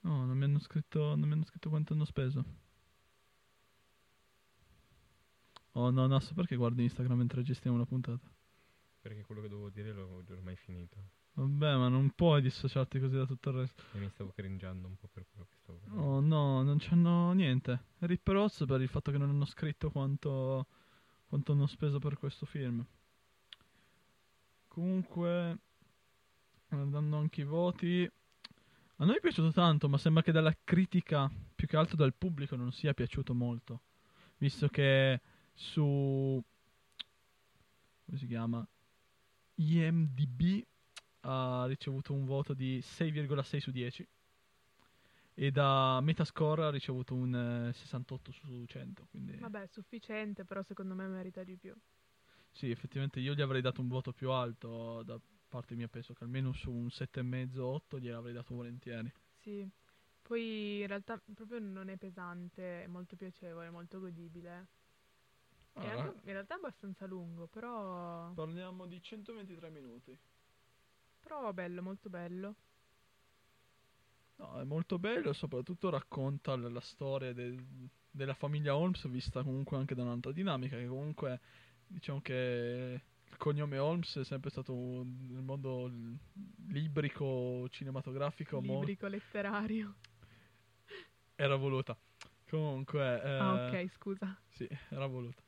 [0.00, 2.44] No, non mi hanno scritto, non mi hanno scritto quanto hanno speso.
[5.72, 8.30] Oh no, no, so perché guardi Instagram mentre registriamo una puntata.
[9.00, 11.20] Perché quello che dovevo dire l'ho ormai finito.
[11.34, 13.82] Vabbè, ma non puoi dissociarti così da tutto il resto.
[13.92, 16.02] E mi stavo cringiando un po' per quello che stavo facendo.
[16.02, 17.84] Oh no, non c'hanno niente.
[18.00, 20.66] Rip Ross per il fatto che non hanno scritto quanto,
[21.28, 22.84] quanto hanno speso per questo film.
[24.68, 25.58] Comunque,
[26.68, 28.10] guardando anche i voti,
[28.96, 32.56] a noi è piaciuto tanto, ma sembra che dalla critica, più che altro dal pubblico,
[32.56, 33.80] non sia piaciuto molto.
[34.36, 35.20] Visto che
[35.54, 36.42] su...
[38.04, 38.66] come si chiama?
[39.54, 40.64] IMDB
[41.22, 44.06] ha ricevuto un voto di 6,6 su 10
[45.34, 50.94] e da Metascore ha ricevuto un eh, 68 su 100 quindi Vabbè, sufficiente, però secondo
[50.94, 51.74] me merita di più.
[52.52, 55.18] sì effettivamente io gli avrei dato un voto più alto da
[55.48, 59.68] parte mia penso che almeno su un 7,5 8 gli avrei dato volentieri Sì,
[60.22, 64.68] poi in realtà proprio non è pesante, è molto piacevole, molto godibile.
[65.78, 70.18] E Ah, anche- in realtà è abbastanza lungo, però, parliamo di 123 minuti
[71.22, 72.54] però bello, molto bello.
[74.36, 77.64] no è molto bello e soprattutto racconta la storia del-
[78.10, 81.40] della famiglia Holmes vista comunque anche da un'altra dinamica che comunque
[81.86, 83.00] diciamo che
[83.30, 85.90] il cognome Holmes è sempre stato nel mondo
[86.68, 89.94] librico cinematografico mo- Librico letterario.
[91.36, 91.96] era voluta
[92.48, 93.00] comunque
[93.38, 94.38] Ah, eh, ok, scusa.
[94.50, 95.41] Sì, era voluta.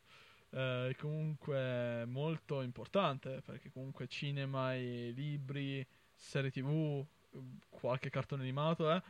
[0.54, 5.84] Eh, comunque molto importante perché comunque cinema e libri,
[6.14, 7.04] serie tv,
[7.68, 9.02] qualche cartone animato, eh,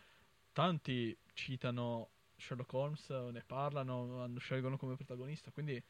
[0.52, 5.82] tanti citano Sherlock Holmes, ne parlano, hanno- scelgono come protagonista, quindi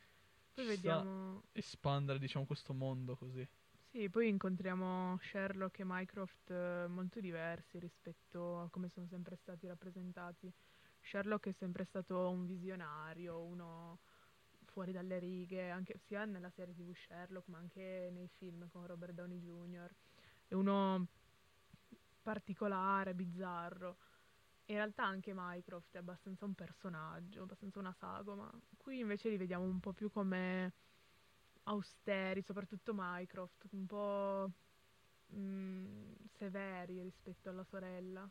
[0.54, 1.42] Poi vediamo...
[1.52, 3.46] espandere diciamo questo mondo così.
[3.90, 9.66] Sì, poi incontriamo Sherlock e Mycroft eh, molto diversi rispetto a come sono sempre stati
[9.68, 10.52] rappresentati.
[11.00, 14.00] Sherlock è sempre stato un visionario, uno
[14.74, 19.12] fuori dalle righe, anche sia nella serie TV Sherlock, ma anche nei film con Robert
[19.12, 19.88] Downey Jr.
[20.48, 21.06] È uno
[22.20, 23.96] particolare, bizzarro.
[24.66, 28.50] In realtà anche Mycroft è abbastanza un personaggio, abbastanza una sagoma.
[28.76, 30.72] Qui invece li vediamo un po' più come
[31.64, 34.50] austeri, soprattutto Mycroft, un po'
[35.36, 38.28] mm, severi rispetto alla sorella.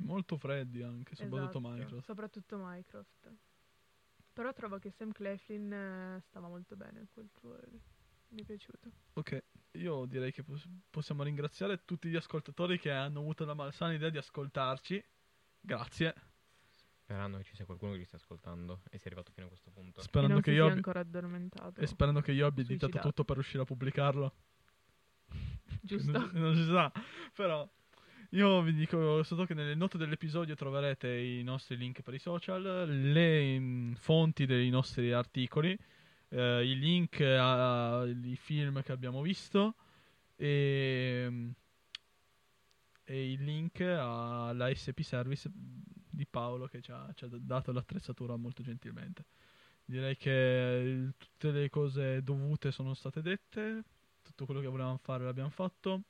[0.00, 2.04] Molto freddi anche, soprattutto Esatto, Minecraft.
[2.04, 3.32] Soprattutto Mycroft.
[4.36, 7.80] Però trovo che Sam Claflin eh, stava molto bene in quel ruolo.
[8.28, 8.90] Mi è piaciuto.
[9.14, 13.94] Ok, io direi che pos- possiamo ringraziare tutti gli ascoltatori che hanno avuto la malsana
[13.94, 15.02] idea di ascoltarci.
[15.58, 16.14] Grazie.
[16.68, 19.70] Sperando che ci sia qualcuno che li sta ascoltando e sia arrivato fino a questo
[19.70, 20.00] punto.
[20.00, 21.80] e Sperando non che si io sia abbi- ancora addormentato.
[21.80, 24.34] E sperando che io abbia editato tutto per riuscire a pubblicarlo.
[25.80, 26.10] Giusto.
[26.10, 26.92] non, non si sa.
[27.32, 27.66] Però
[28.30, 32.62] io vi dico solo che nelle note dell'episodio troverete i nostri link per i social,
[32.88, 35.78] le mm, fonti dei nostri articoli,
[36.28, 39.74] eh, i link ai film che abbiamo visto
[40.36, 41.50] e, mm,
[43.04, 48.36] e il link alla SP Service di Paolo che ci ha, ci ha dato l'attrezzatura
[48.36, 49.24] molto gentilmente.
[49.84, 53.84] Direi che eh, tutte le cose dovute sono state dette,
[54.22, 56.02] tutto quello che volevamo fare l'abbiamo fatto.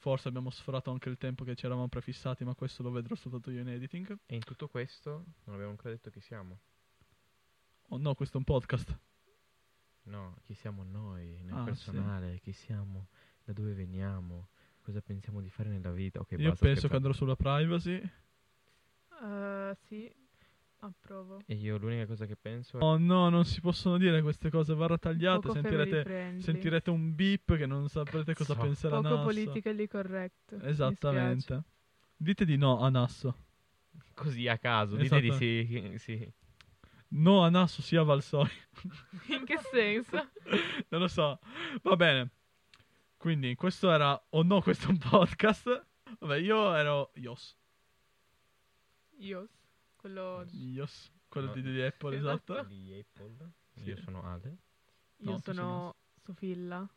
[0.00, 3.50] Forse abbiamo sforato anche il tempo che ci eravamo prefissati, ma questo lo vedrò soltanto
[3.50, 4.16] io in editing.
[4.26, 6.60] E in tutto questo non abbiamo ancora detto chi siamo.
[7.88, 8.96] Oh no, questo è un podcast.
[10.02, 11.64] No, chi siamo noi, nel Ah, sì.
[11.64, 13.08] personale, chi siamo,
[13.44, 14.48] da dove veniamo,
[14.82, 16.20] cosa pensiamo di fare nella vita.
[16.20, 16.96] Ok, Io basta penso che scherzare.
[16.96, 18.00] andrò sulla privacy.
[19.20, 20.14] Eh, sì,
[20.80, 21.40] approvo.
[21.46, 22.82] E io l'unica cosa che penso è...
[22.82, 27.56] Oh no, non si possono dire queste cose, tagliate, Poco family sentirete, sentirete un beep
[27.56, 28.60] che non saprete cosa So.
[28.60, 29.22] penserà Poco Nasso.
[29.24, 30.56] politically correct.
[30.62, 31.62] Esattamente.
[32.16, 33.36] Dite di no a Nasso.
[34.14, 35.42] Così a caso, dite di Esatto.
[35.44, 36.32] sì, sì.
[37.10, 38.50] No a Nasso sia Valsoi.
[39.28, 40.28] In che senso?
[40.88, 41.38] non lo so.
[41.82, 42.30] Va bene.
[43.16, 45.86] Quindi questo era o no, questo è un podcast.
[46.20, 47.56] Vabbè, io ero Yos.
[49.20, 49.50] Ios,
[49.98, 50.46] quello...
[50.52, 51.52] Yos, quello No.
[51.54, 52.52] di, di Apple, Esatto.
[52.54, 52.68] esatto.
[52.68, 53.50] Di Apple.
[53.74, 53.82] Sì.
[53.84, 54.56] Io sono Ale.
[55.18, 56.88] Io No, tu sei sono Sofilla.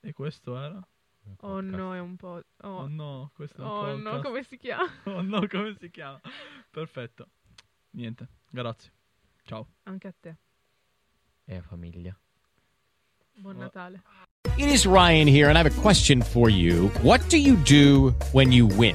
[0.00, 0.74] E questo era?
[0.76, 1.74] un Oh podcast.
[1.76, 2.40] no, è un po'...
[2.58, 4.02] Oh, Oh, no, questo è un oh podcast.
[4.04, 4.92] no, come si chiama?
[5.04, 6.20] Oh no, come si chiama?
[6.70, 7.28] Perfetto.
[7.90, 8.92] Niente, grazie.
[9.42, 9.66] Ciao.
[9.84, 10.36] Anche a te.
[11.44, 12.16] E a famiglia.
[13.38, 13.60] Buon Oh.
[13.60, 14.02] Natale.
[14.56, 16.88] It is Ryan here, and I have a question for you.
[17.02, 18.94] What do you do when you win?